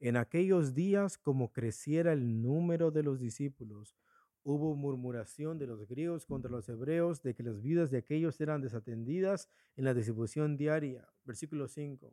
En 0.00 0.18
aquellos 0.18 0.74
días, 0.74 1.16
como 1.16 1.54
creciera 1.54 2.12
el 2.12 2.42
número 2.42 2.90
de 2.90 3.02
los 3.02 3.18
discípulos, 3.18 3.96
hubo 4.44 4.74
murmuración 4.74 5.58
de 5.58 5.66
los 5.66 5.86
griegos 5.86 6.26
contra 6.26 6.50
los 6.50 6.68
hebreos 6.68 7.22
de 7.22 7.34
que 7.34 7.42
las 7.42 7.60
vidas 7.60 7.90
de 7.90 7.98
aquellos 7.98 8.40
eran 8.40 8.60
desatendidas 8.60 9.48
en 9.76 9.84
la 9.84 9.94
distribución 9.94 10.56
diaria. 10.56 11.08
Versículo 11.24 11.68
5. 11.68 12.12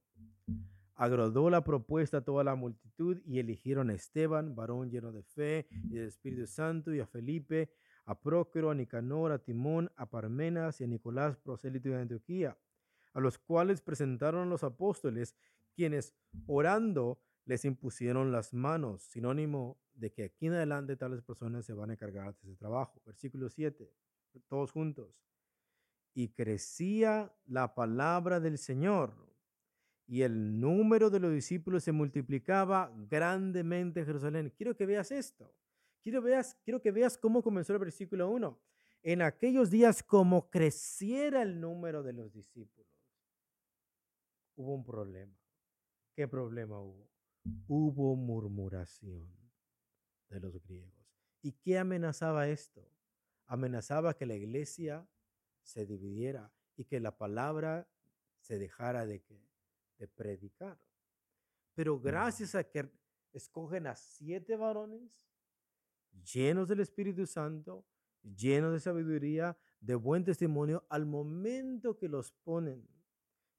Agradó 0.96 1.50
la 1.50 1.64
propuesta 1.64 2.18
a 2.18 2.22
toda 2.22 2.44
la 2.44 2.56
multitud 2.56 3.22
y 3.26 3.40
eligieron 3.40 3.90
a 3.90 3.94
Esteban, 3.94 4.56
varón 4.56 4.90
lleno 4.90 5.12
de 5.12 5.24
fe 5.24 5.68
y 5.72 5.96
del 5.96 6.08
Espíritu 6.08 6.46
Santo, 6.46 6.94
y 6.94 7.00
a 7.00 7.08
Felipe, 7.08 7.72
a 8.06 8.20
Prócero, 8.20 8.70
a 8.70 8.76
Nicanor, 8.76 9.32
a 9.32 9.40
Timón, 9.40 9.90
a 9.96 10.10
Parmenas 10.10 10.82
y 10.82 10.84
a 10.84 10.88
Nicolás, 10.88 11.38
prosélito 11.38 11.90
de 11.90 12.02
Antioquía, 12.02 12.58
a 13.14 13.20
los 13.20 13.38
cuales 13.38 13.82
presentaron 13.82 14.50
los 14.50 14.64
apóstoles, 14.64 15.36
quienes 15.74 16.14
orando 16.48 17.22
les 17.46 17.66
impusieron 17.66 18.32
las 18.32 18.54
manos, 18.54 19.04
sinónimo 19.04 19.78
de 20.00 20.12
que 20.12 20.24
aquí 20.24 20.48
en 20.48 20.54
adelante 20.54 20.96
tales 20.96 21.22
personas 21.22 21.66
se 21.66 21.74
van 21.74 21.90
a 21.90 21.94
encargar 21.94 22.34
de 22.34 22.52
ese 22.52 22.56
trabajo. 22.56 23.02
Versículo 23.06 23.50
7, 23.50 23.92
todos 24.48 24.72
juntos. 24.72 25.14
Y 26.14 26.30
crecía 26.30 27.32
la 27.46 27.76
palabra 27.76 28.40
del 28.40 28.58
Señor 28.58 29.14
y 30.08 30.24
el 30.24 30.60
número 30.60 31.10
de 31.10 31.20
los 31.20 31.32
discípulos 31.32 31.84
se 31.84 31.92
multiplicaba 31.92 32.92
grandemente 33.10 34.00
en 34.00 34.06
Jerusalén. 34.06 34.54
Quiero 34.58 34.76
que 34.76 34.86
veas 34.86 35.12
esto. 35.12 35.54
Quiero, 36.02 36.22
veas, 36.22 36.56
quiero 36.64 36.82
que 36.82 36.92
veas 36.92 37.18
cómo 37.18 37.44
comenzó 37.44 37.74
el 37.74 37.80
versículo 37.80 38.30
1. 38.30 38.60
En 39.04 39.22
aquellos 39.22 39.70
días, 39.70 40.02
como 40.02 40.50
creciera 40.50 41.42
el 41.42 41.60
número 41.60 42.02
de 42.04 42.14
los 42.14 42.34
discípulos, 42.34 42.88
hubo 44.56 44.74
un 44.74 44.84
problema. 44.84 45.38
¿Qué 46.16 46.28
problema 46.28 46.82
hubo? 46.82 47.08
Hubo 47.68 48.16
murmuración 48.16 49.39
de 50.30 50.40
los 50.40 50.62
griegos. 50.62 50.94
¿Y 51.42 51.54
qué 51.54 51.78
amenazaba 51.78 52.48
esto? 52.48 52.92
Amenazaba 53.46 54.16
que 54.16 54.26
la 54.26 54.36
iglesia 54.36 55.08
se 55.64 55.86
dividiera 55.86 56.54
y 56.76 56.86
que 56.86 57.00
la 57.00 57.18
palabra 57.18 57.90
se 58.40 58.58
dejara 58.58 59.06
de 59.06 59.22
que 59.22 59.50
de 59.98 60.08
predicar. 60.08 60.80
Pero 61.76 62.00
gracias 62.00 62.56
a 62.56 62.64
que 62.64 62.90
escogen 63.34 63.86
a 63.86 63.96
siete 63.96 64.56
varones 64.56 65.30
llenos 66.24 66.68
del 66.68 66.80
Espíritu 66.80 67.26
Santo, 67.28 67.86
llenos 68.24 68.74
de 68.74 68.80
sabiduría, 68.80 69.58
de 69.80 69.96
buen 69.96 70.24
testimonio, 70.24 70.86
al 70.90 71.06
momento 71.06 71.98
que 71.98 72.10
los 72.10 72.32
ponen. 72.32 72.88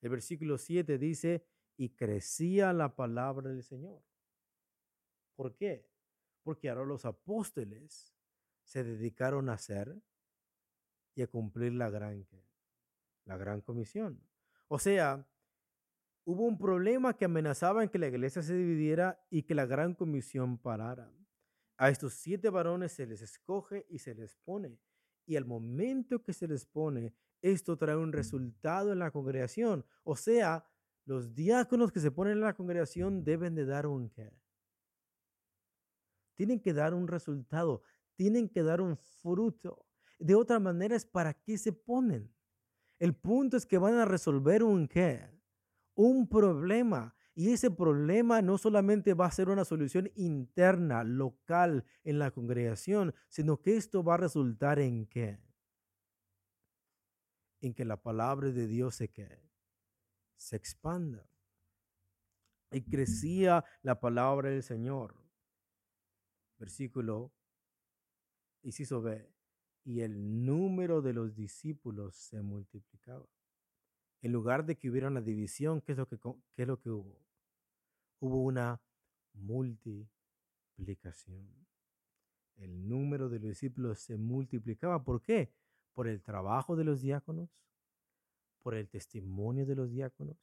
El 0.00 0.10
versículo 0.10 0.58
7 0.58 0.98
dice, 0.98 1.46
y 1.76 1.90
crecía 1.90 2.72
la 2.72 2.94
palabra 2.94 3.50
del 3.50 3.62
Señor. 3.62 4.02
¿Por 5.34 5.54
qué? 5.56 5.89
Porque 6.42 6.70
ahora 6.70 6.84
los 6.84 7.04
apóstoles 7.04 8.14
se 8.64 8.84
dedicaron 8.84 9.48
a 9.48 9.54
hacer 9.54 10.00
y 11.14 11.22
a 11.22 11.26
cumplir 11.26 11.72
la 11.72 11.90
gran, 11.90 12.26
la 13.24 13.36
gran 13.36 13.60
comisión. 13.60 14.22
O 14.68 14.78
sea, 14.78 15.26
hubo 16.24 16.44
un 16.44 16.58
problema 16.58 17.16
que 17.16 17.24
amenazaba 17.24 17.82
en 17.82 17.88
que 17.88 17.98
la 17.98 18.08
iglesia 18.08 18.42
se 18.42 18.54
dividiera 18.54 19.20
y 19.30 19.42
que 19.42 19.54
la 19.54 19.66
gran 19.66 19.94
comisión 19.94 20.58
parara. 20.58 21.12
A 21.76 21.88
estos 21.88 22.14
siete 22.14 22.50
varones 22.50 22.92
se 22.92 23.06
les 23.06 23.22
escoge 23.22 23.86
y 23.88 23.98
se 23.98 24.14
les 24.14 24.36
pone. 24.36 24.78
Y 25.26 25.36
al 25.36 25.44
momento 25.44 26.22
que 26.22 26.32
se 26.32 26.46
les 26.46 26.66
pone, 26.66 27.14
esto 27.42 27.76
trae 27.76 27.96
un 27.96 28.12
resultado 28.12 28.92
en 28.92 28.98
la 28.98 29.10
congregación. 29.10 29.84
O 30.04 30.14
sea, 30.16 30.66
los 31.04 31.34
diáconos 31.34 31.90
que 31.90 32.00
se 32.00 32.10
ponen 32.10 32.34
en 32.34 32.40
la 32.42 32.54
congregación 32.54 33.24
deben 33.24 33.54
de 33.54 33.64
dar 33.64 33.86
un 33.86 34.10
qué. 34.10 34.32
Tienen 36.40 36.58
que 36.58 36.72
dar 36.72 36.94
un 36.94 37.06
resultado, 37.06 37.82
tienen 38.16 38.48
que 38.48 38.62
dar 38.62 38.80
un 38.80 38.96
fruto. 38.96 39.84
De 40.18 40.34
otra 40.34 40.58
manera 40.58 40.96
es 40.96 41.04
para 41.04 41.34
qué 41.34 41.58
se 41.58 41.70
ponen. 41.70 42.34
El 42.98 43.14
punto 43.14 43.58
es 43.58 43.66
que 43.66 43.76
van 43.76 43.98
a 43.98 44.06
resolver 44.06 44.62
un 44.62 44.88
qué 44.88 45.28
un 45.94 46.26
problema. 46.26 47.14
Y 47.34 47.52
ese 47.52 47.70
problema 47.70 48.40
no 48.40 48.56
solamente 48.56 49.12
va 49.12 49.26
a 49.26 49.30
ser 49.30 49.50
una 49.50 49.66
solución 49.66 50.10
interna, 50.14 51.04
local 51.04 51.84
en 52.04 52.18
la 52.18 52.30
congregación, 52.30 53.14
sino 53.28 53.60
que 53.60 53.76
esto 53.76 54.02
va 54.02 54.14
a 54.14 54.24
resultar 54.24 54.78
en 54.78 55.04
qué? 55.04 55.38
En 57.60 57.74
que 57.74 57.84
la 57.84 57.98
palabra 57.98 58.50
de 58.50 58.66
Dios 58.66 58.94
se, 58.94 59.10
se 60.36 60.56
expanda. 60.56 61.28
Y 62.70 62.80
crecía 62.80 63.62
la 63.82 64.00
palabra 64.00 64.48
del 64.48 64.62
Señor. 64.62 65.20
Versículo, 66.60 67.32
inciso 68.62 69.00
B, 69.00 69.32
y 69.82 70.02
el 70.02 70.44
número 70.44 71.00
de 71.00 71.14
los 71.14 71.34
discípulos 71.34 72.14
se 72.14 72.42
multiplicaba. 72.42 73.26
En 74.20 74.32
lugar 74.32 74.66
de 74.66 74.76
que 74.76 74.90
hubiera 74.90 75.08
una 75.08 75.22
división, 75.22 75.80
¿qué 75.80 75.92
es 75.92 75.98
lo 75.98 76.06
que, 76.06 76.18
qué 76.18 76.62
es 76.62 76.68
lo 76.68 76.78
que 76.78 76.90
hubo? 76.90 77.18
Hubo 78.20 78.42
una 78.42 78.82
multiplicación. 79.32 81.48
El 82.56 82.86
número 82.86 83.30
de 83.30 83.38
los 83.38 83.48
discípulos 83.48 84.00
se 84.00 84.18
multiplicaba. 84.18 85.02
¿Por 85.02 85.22
qué? 85.22 85.54
Por 85.94 86.08
el 86.08 86.22
trabajo 86.22 86.76
de 86.76 86.84
los 86.84 87.00
diáconos, 87.00 87.48
por 88.62 88.74
el 88.74 88.90
testimonio 88.90 89.64
de 89.64 89.76
los 89.76 89.90
diáconos, 89.90 90.36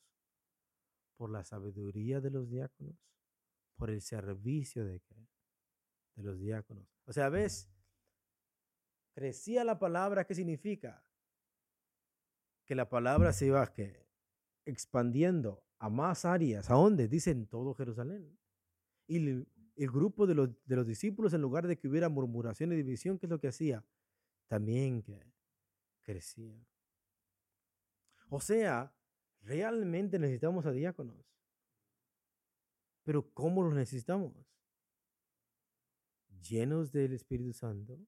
por 1.16 1.30
la 1.30 1.44
sabiduría 1.44 2.22
de 2.22 2.32
los 2.32 2.50
diáconos, 2.50 2.96
por 3.76 3.92
el 3.92 4.02
servicio 4.02 4.84
de, 4.84 5.00
de 6.18 6.24
los 6.24 6.40
diáconos. 6.40 6.86
O 7.06 7.14
sea, 7.14 7.30
¿ves? 7.30 7.70
Crecía 9.14 9.64
la 9.64 9.80
palabra, 9.80 10.26
¿qué 10.26 10.36
significa? 10.36 11.08
que 12.68 12.76
la 12.76 12.90
palabra 12.90 13.32
se 13.32 13.48
iba 13.48 13.66
que, 13.74 14.06
expandiendo 14.66 15.64
a 15.80 15.90
más 15.90 16.26
áreas. 16.26 16.70
¿A 16.70 16.74
dónde? 16.74 17.08
Dicen 17.08 17.48
todo 17.48 17.74
Jerusalén. 17.74 18.38
Y 19.08 19.18
el 19.18 19.92
grupo 19.92 20.28
de 20.28 20.36
los, 20.36 20.50
de 20.66 20.76
los 20.76 20.86
discípulos, 20.86 21.34
en 21.34 21.42
lugar 21.42 21.66
de 21.66 21.80
que 21.80 21.88
hubiera 21.88 22.10
murmuración 22.10 22.74
y 22.74 22.76
división, 22.76 23.18
¿qué 23.18 23.26
es 23.26 23.30
lo 23.30 23.40
que 23.40 23.48
hacía? 23.48 23.86
También 24.48 25.02
que 25.02 25.18
crecía. 26.02 26.62
O 28.30 28.42
sea, 28.42 28.94
realmente 29.40 30.20
necesitamos 30.20 30.66
a 30.66 30.72
diáconos. 30.74 31.26
Pero 33.04 33.32
¿cómo 33.34 33.64
los 33.64 33.74
necesitamos? 33.74 34.34
Llenos 36.42 36.92
del 36.92 37.14
Espíritu 37.14 37.54
Santo, 37.54 38.00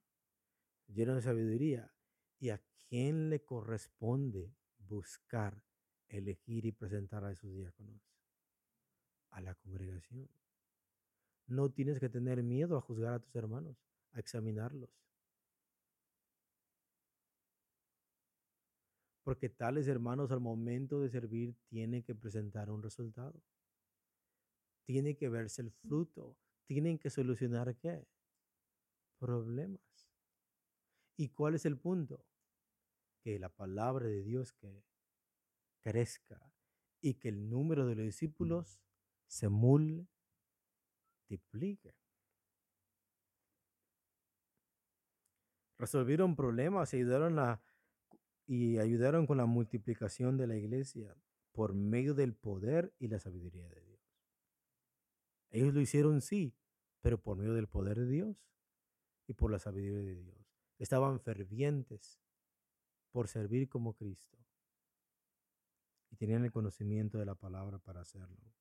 llenos 0.87 1.15
de 1.15 1.21
sabiduría. 1.21 1.93
¿Y 2.39 2.51
a 2.51 2.61
quién 2.87 3.29
le 3.29 3.43
corresponde 3.43 4.55
buscar, 4.77 5.61
elegir 6.07 6.65
y 6.65 6.71
presentar 6.71 7.23
a 7.25 7.31
esos 7.31 7.53
diáconos? 7.53 8.01
A 9.31 9.41
la 9.41 9.55
congregación. 9.55 10.29
No 11.47 11.69
tienes 11.69 11.99
que 11.99 12.09
tener 12.09 12.43
miedo 12.43 12.77
a 12.77 12.81
juzgar 12.81 13.13
a 13.13 13.19
tus 13.19 13.35
hermanos, 13.35 13.77
a 14.11 14.19
examinarlos. 14.19 14.89
Porque 19.23 19.49
tales 19.49 19.87
hermanos 19.87 20.31
al 20.31 20.39
momento 20.39 21.01
de 21.01 21.09
servir 21.09 21.55
tienen 21.67 22.03
que 22.03 22.15
presentar 22.15 22.69
un 22.69 22.81
resultado. 22.81 23.43
Tiene 24.85 25.17
que 25.17 25.29
verse 25.29 25.61
el 25.61 25.71
fruto. 25.71 26.37
Tienen 26.65 26.97
que 26.97 27.09
solucionar 27.09 27.75
qué? 27.75 28.07
Problemas. 29.19 29.81
¿Y 31.17 31.29
cuál 31.29 31.55
es 31.55 31.65
el 31.65 31.77
punto? 31.77 32.25
Que 33.21 33.37
la 33.39 33.49
palabra 33.49 34.07
de 34.07 34.23
Dios 34.23 34.53
que 34.53 34.83
crezca 35.81 36.51
y 37.01 37.15
que 37.15 37.29
el 37.29 37.49
número 37.49 37.85
de 37.85 37.95
los 37.95 38.05
discípulos 38.05 38.79
se 39.27 39.49
multiplique 39.49 40.09
Resolvieron 45.79 46.35
problemas 46.35 46.93
ayudaron, 46.93 47.39
a, 47.39 47.61
y 48.45 48.79
ayudaron 48.79 49.25
con 49.25 49.37
la 49.37 49.45
multiplicación 49.45 50.35
de 50.35 50.45
la 50.45 50.57
iglesia 50.57 51.15
por 51.53 51.73
medio 51.73 52.13
del 52.13 52.35
poder 52.35 52.93
y 52.99 53.07
la 53.07 53.17
sabiduría 53.17 53.67
de 53.69 53.81
Dios. 53.81 54.01
Ellos 55.51 55.73
lo 55.73 55.79
hicieron, 55.79 56.19
sí, 56.19 56.53
pero 56.99 57.21
por 57.21 57.37
medio 57.37 57.53
del 57.53 57.67
poder 57.67 57.97
de 57.97 58.07
Dios 58.07 58.45
y 59.29 59.33
por 59.33 59.51
la 59.51 59.59
sabiduría 59.59 60.01
de 60.01 60.15
Dios. 60.15 60.57
Estaban 60.79 61.19
fervientes 61.19 62.19
por 63.11 63.27
servir 63.27 63.69
como 63.69 63.93
Cristo 63.93 64.39
y 66.09 66.15
tenían 66.15 66.45
el 66.45 66.51
conocimiento 66.51 67.19
de 67.19 67.27
la 67.27 67.35
palabra 67.35 67.77
para 67.77 68.01
hacerlo. 68.01 68.51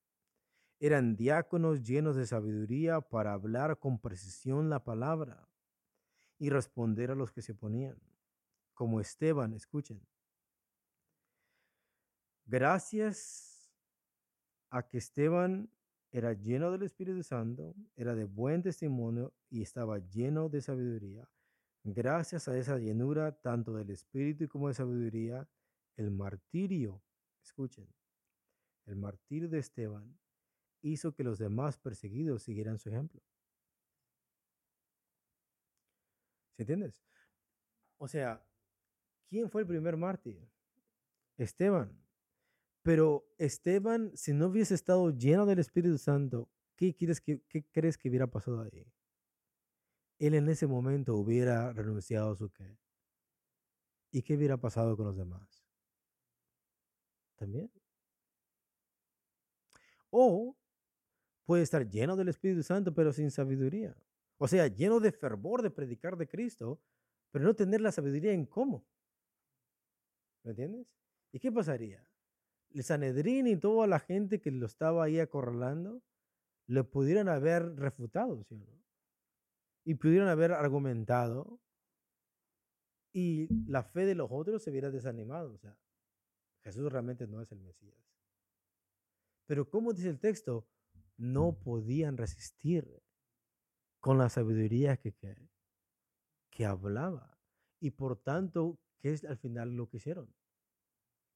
Eran 0.79 1.17
diáconos 1.17 1.83
llenos 1.83 2.17
de 2.17 2.27
sabiduría 2.27 3.01
para 3.01 3.33
hablar 3.33 3.79
con 3.79 3.99
precisión 3.99 4.69
la 4.69 4.85
palabra 4.85 5.49
y 6.39 6.51
responder 6.51 7.11
a 7.11 7.15
los 7.15 7.33
que 7.33 7.41
se 7.41 7.53
oponían. 7.53 7.99
Como 8.75 9.01
Esteban, 9.01 9.55
escuchen. 9.55 10.07
Gracias 12.45 13.73
a 14.69 14.87
que 14.87 14.99
Esteban 14.99 15.71
era 16.11 16.33
lleno 16.33 16.71
del 16.71 16.83
Espíritu 16.83 17.23
Santo, 17.23 17.75
era 17.97 18.15
de 18.15 18.25
buen 18.25 18.63
testimonio 18.63 19.35
y 19.51 19.63
estaba 19.63 19.99
lleno 19.99 20.49
de 20.49 20.63
sabiduría. 20.63 21.29
Gracias 21.85 22.49
a 22.49 22.57
esa 22.57 22.79
llenura, 22.79 23.33
tanto 23.41 23.73
del 23.73 23.91
Espíritu 23.91 24.49
como 24.49 24.69
de 24.69 24.75
sabiduría, 24.75 25.49
el 25.97 26.11
martirio, 26.11 27.03
escuchen, 27.43 27.89
el 28.87 28.97
martirio 28.97 29.49
de 29.49 29.59
Esteban 29.59 30.19
hizo 30.83 31.15
que 31.15 31.25
los 31.25 31.39
demás 31.39 31.77
perseguidos 31.77 32.43
siguieran 32.43 32.79
su 32.79 32.89
ejemplo. 32.89 33.21
¿Se 36.57 36.63
entiendes? 36.63 37.05
O 37.99 38.09
sea, 38.09 38.45
¿quién 39.29 39.51
fue 39.51 39.63
el 39.63 39.67
primer 39.69 39.97
mártir? 39.97 40.41
Esteban. 41.37 42.08
Pero 42.83 43.27
Esteban, 43.39 44.13
si 44.17 44.33
no 44.33 44.47
hubiese 44.47 44.75
estado 44.75 45.11
lleno 45.11 45.47
del 45.47 45.59
Espíritu 45.59 45.99
Santo, 45.99 46.49
¿qué, 46.77 46.95
quieres 46.95 47.21
que, 47.21 47.43
crees 47.73 47.99
que 47.99 48.09
hubiera 48.09 48.27
pasado 48.27 48.63
ahí? 48.63 48.87
Él 50.19 50.35
en 50.35 50.49
ese 50.49 50.67
momento 50.67 51.17
hubiera 51.17 51.73
renunciado 51.73 52.33
a 52.33 52.37
su 52.37 52.51
qué. 52.51 52.79
¿Y 54.11 54.23
qué 54.23 54.37
hubiera 54.37 54.57
pasado 54.57 54.97
con 54.97 55.07
los 55.07 55.17
demás? 55.17 55.65
También. 57.37 57.71
O 60.11 60.57
puede 61.45 61.63
estar 61.63 61.89
lleno 61.89 62.17
del 62.17 62.29
Espíritu 62.29 62.63
Santo, 62.63 62.95
pero 62.95 63.13
sin 63.13 63.31
sabiduría. 63.31 63.97
O 64.39 64.49
sea, 64.49 64.67
lleno 64.69 65.01
de 65.01 65.13
fervor 65.13 65.63
de 65.63 65.71
predicar 65.71 66.17
de 66.17 66.29
Cristo, 66.29 66.81
pero 67.31 67.45
no 67.45 67.55
tener 67.55 67.81
la 67.81 67.93
sabiduría 67.93 68.33
en 68.33 68.47
cómo. 68.47 68.87
¿Me 70.45 70.51
entiendes? 70.51 70.87
¿Y 71.33 71.39
qué 71.39 71.53
pasaría? 71.53 72.09
El 72.71 72.85
Sanedrín 72.85 73.47
y 73.47 73.57
toda 73.57 73.87
la 73.87 73.99
gente 73.99 74.41
que 74.41 74.51
lo 74.51 74.67
estaba 74.67 75.05
ahí 75.05 75.21
acorralando, 75.21 76.03
lo 76.67 76.91
pudieran 76.91 77.29
haber 77.29 77.77
refutado, 77.77 78.45
¿sí 78.45 78.55
o 78.55 78.59
no? 78.59 78.85
Y 79.85 79.95
pudieran 79.95 80.29
haber 80.29 80.53
argumentado 80.53 81.61
y 83.13 83.49
la 83.67 83.83
fe 83.83 84.05
de 84.05 84.15
los 84.15 84.29
otros 84.31 84.63
se 84.63 84.71
hubiera 84.71 84.91
desanimado. 84.91 85.55
O 85.55 85.59
sea, 85.59 85.77
Jesús 86.63 86.93
realmente 86.93 87.27
no 87.27 87.41
es 87.41 87.51
el 87.53 87.61
Mesías. 87.61 87.99
Pero 89.47 89.69
como 89.69 89.93
dice 89.93 90.11
el 90.11 90.21
texto, 90.21 90.69
no 91.17 91.59
podían 91.59 92.17
resistir 92.17 93.03
con 94.01 94.19
la 94.19 94.29
sabiduría 94.29 94.97
que, 94.99 95.15
que, 96.51 96.67
hablaba. 96.67 97.39
Y 97.81 97.91
por 97.91 98.17
tanto, 98.23 98.79
¿qué 98.99 99.13
es 99.13 99.25
al 99.25 99.39
final 99.39 99.75
lo 99.75 99.89
que 99.89 99.97
hicieron? 99.97 100.33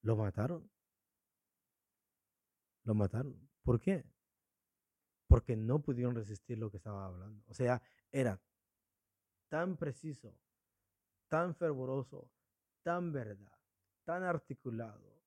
Lo 0.03 0.17
mataron. 0.17 0.71
Lo 2.85 2.95
mataron. 2.95 3.49
¿Por 3.63 3.81
qué? 3.81 4.05
Porque 5.27 5.57
no 5.57 5.81
pudieron 5.81 6.15
resistir 6.15 6.59
lo 6.59 6.71
que 6.71 6.77
estaba 6.77 7.07
hablando. 7.07 7.45
O 7.49 7.55
sea, 7.55 7.83
era 8.11 8.41
tan 9.49 9.77
preciso, 9.77 10.37
tan 11.29 11.55
fervoroso, 11.55 12.31
tan 12.83 13.13
verdad, 13.13 13.59
tan 14.05 14.23
articulado, 14.23 15.23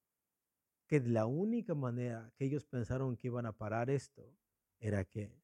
que 0.87 0.99
la 0.99 1.25
única 1.25 1.73
manera 1.73 2.31
que 2.35 2.45
ellos 2.45 2.65
pensaron 2.65 3.17
que 3.17 3.27
iban 3.27 3.45
a 3.45 3.53
parar 3.53 3.89
esto 3.89 4.35
era 4.79 5.03
que 5.05 5.41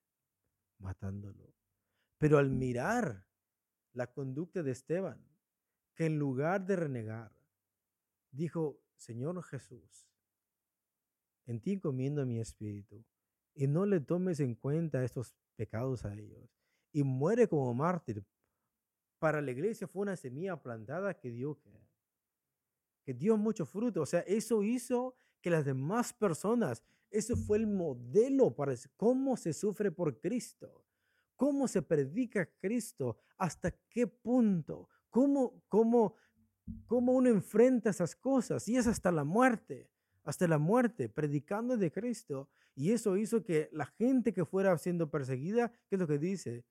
matándolo. 0.78 1.54
Pero 2.18 2.38
al 2.38 2.50
mirar 2.50 3.26
la 3.94 4.12
conducta 4.12 4.62
de 4.62 4.72
Esteban, 4.72 5.26
que 5.96 6.06
en 6.06 6.20
lugar 6.20 6.66
de 6.66 6.76
renegar, 6.76 7.32
dijo, 8.32 8.80
Señor 8.96 9.42
Jesús, 9.44 10.11
en 11.52 11.62
ti 11.62 11.80
comiendo 11.80 12.26
mi 12.26 12.40
espíritu, 12.40 13.06
y 13.54 13.68
no 13.68 13.86
le 13.86 14.00
tomes 14.00 14.40
en 14.40 14.56
cuenta 14.56 15.04
estos 15.04 15.36
pecados 15.56 16.06
a 16.06 16.14
ellos, 16.14 16.50
y 16.92 17.04
muere 17.04 17.48
como 17.48 17.74
mártir. 17.74 18.26
Para 19.20 19.42
la 19.42 19.52
iglesia 19.52 19.88
fue 19.88 20.02
una 20.02 20.16
semilla 20.16 20.62
plantada 20.62 21.14
que 21.14 21.32
dio 21.32 21.60
que 23.04 23.14
dio 23.14 23.38
mucho 23.38 23.66
fruto. 23.66 24.02
O 24.02 24.06
sea, 24.06 24.22
eso 24.22 24.64
hizo 24.64 25.16
que 25.42 25.50
las 25.50 25.66
demás 25.66 26.14
personas, 26.14 26.84
eso 27.10 27.36
fue 27.36 27.58
el 27.58 27.68
modelo 27.68 28.56
para 28.56 28.74
cómo 28.96 29.38
se 29.38 29.54
sufre 29.54 29.92
por 29.92 30.20
Cristo, 30.20 30.86
cómo 31.36 31.68
se 31.68 31.82
predica 31.82 32.50
Cristo, 32.60 33.18
hasta 33.38 33.72
qué 33.90 34.08
punto, 34.08 34.88
cómo, 35.10 35.64
cómo, 35.68 36.16
cómo 36.86 37.14
uno 37.14 37.30
enfrenta 37.30 37.90
esas 37.90 38.16
cosas, 38.16 38.68
y 38.68 38.78
es 38.78 38.88
hasta 38.88 39.12
la 39.12 39.24
muerte, 39.24 39.91
hasta 40.24 40.48
la 40.48 40.58
muerte, 40.58 41.10
predicando 41.10 41.78
de 41.78 41.92
Cristo. 41.92 42.50
Y 42.76 42.92
eso 42.92 43.18
hizo 43.18 43.44
que 43.44 43.70
la 43.72 43.86
gente 43.86 44.34
que 44.34 44.46
fuera 44.46 44.78
siendo 44.78 45.10
perseguida, 45.10 45.72
¿qué 45.88 45.96
es 45.96 46.00
lo 46.00 46.08
que 46.08 46.18
dice? 46.18 46.66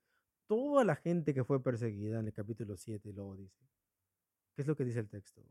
Toda 0.47 0.83
la 0.83 0.95
gente 0.95 1.33
que 1.33 1.43
fue 1.43 1.61
perseguida 1.63 2.19
en 2.19 2.27
el 2.27 2.33
capítulo 2.33 2.75
7, 2.75 3.13
luego 3.13 3.35
dice. 3.35 3.63
¿Qué 4.55 4.63
es 4.63 4.67
lo 4.67 4.75
que 4.75 4.85
dice 4.85 4.99
el 4.99 5.09
texto? 5.09 5.41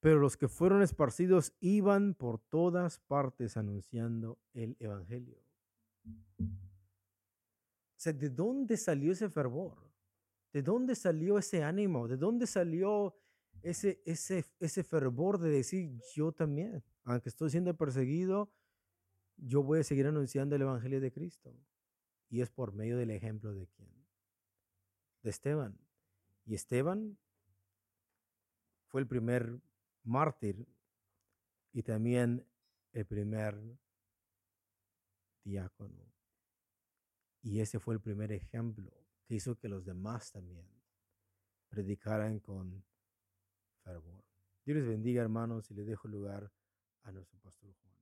Pero 0.00 0.18
los 0.18 0.36
que 0.36 0.48
fueron 0.48 0.82
esparcidos 0.82 1.54
iban 1.60 2.14
por 2.14 2.40
todas 2.40 2.98
partes 3.00 3.56
anunciando 3.56 4.38
el 4.52 4.76
Evangelio. 4.80 5.38
O 6.42 6.44
sea, 7.96 8.12
¿de 8.12 8.30
dónde 8.30 8.76
salió 8.76 9.12
ese 9.12 9.28
fervor? 9.28 9.78
¿De 10.52 10.60
dónde 10.62 10.96
salió 10.96 11.38
ese 11.38 11.62
ánimo? 11.62 12.08
¿De 12.08 12.16
dónde 12.16 12.46
salió 12.46 13.14
ese, 13.62 14.02
ese, 14.04 14.44
ese 14.58 14.82
fervor 14.82 15.38
de 15.38 15.50
decir, 15.50 16.00
yo 16.14 16.32
también, 16.32 16.82
aunque 17.04 17.28
estoy 17.28 17.50
siendo 17.50 17.76
perseguido, 17.76 18.52
yo 19.36 19.62
voy 19.62 19.80
a 19.80 19.84
seguir 19.84 20.06
anunciando 20.06 20.56
el 20.56 20.62
Evangelio 20.62 21.00
de 21.00 21.12
Cristo? 21.12 21.54
Y 22.28 22.40
es 22.40 22.50
por 22.50 22.72
medio 22.72 22.96
del 22.96 23.10
ejemplo 23.10 23.52
de 23.52 23.66
quién? 23.68 23.90
De 25.22 25.30
Esteban. 25.30 25.78
Y 26.44 26.54
Esteban 26.54 27.18
fue 28.86 29.00
el 29.00 29.06
primer 29.06 29.60
mártir 30.02 30.66
y 31.72 31.82
también 31.82 32.46
el 32.92 33.06
primer 33.06 33.58
diácono. 35.44 36.12
Y 37.42 37.60
ese 37.60 37.78
fue 37.80 37.94
el 37.94 38.00
primer 38.00 38.32
ejemplo 38.32 38.92
que 39.26 39.34
hizo 39.34 39.58
que 39.58 39.68
los 39.68 39.84
demás 39.84 40.30
también 40.32 40.66
predicaran 41.68 42.38
con 42.38 42.84
Dios 44.64 44.76
les 44.76 44.86
bendiga, 44.86 45.22
hermanos, 45.22 45.70
y 45.70 45.74
les 45.74 45.86
dejo 45.86 46.06
lugar 46.08 46.50
a 47.02 47.10
nuestro 47.10 47.38
pastor 47.40 47.74
Juan. 47.74 47.92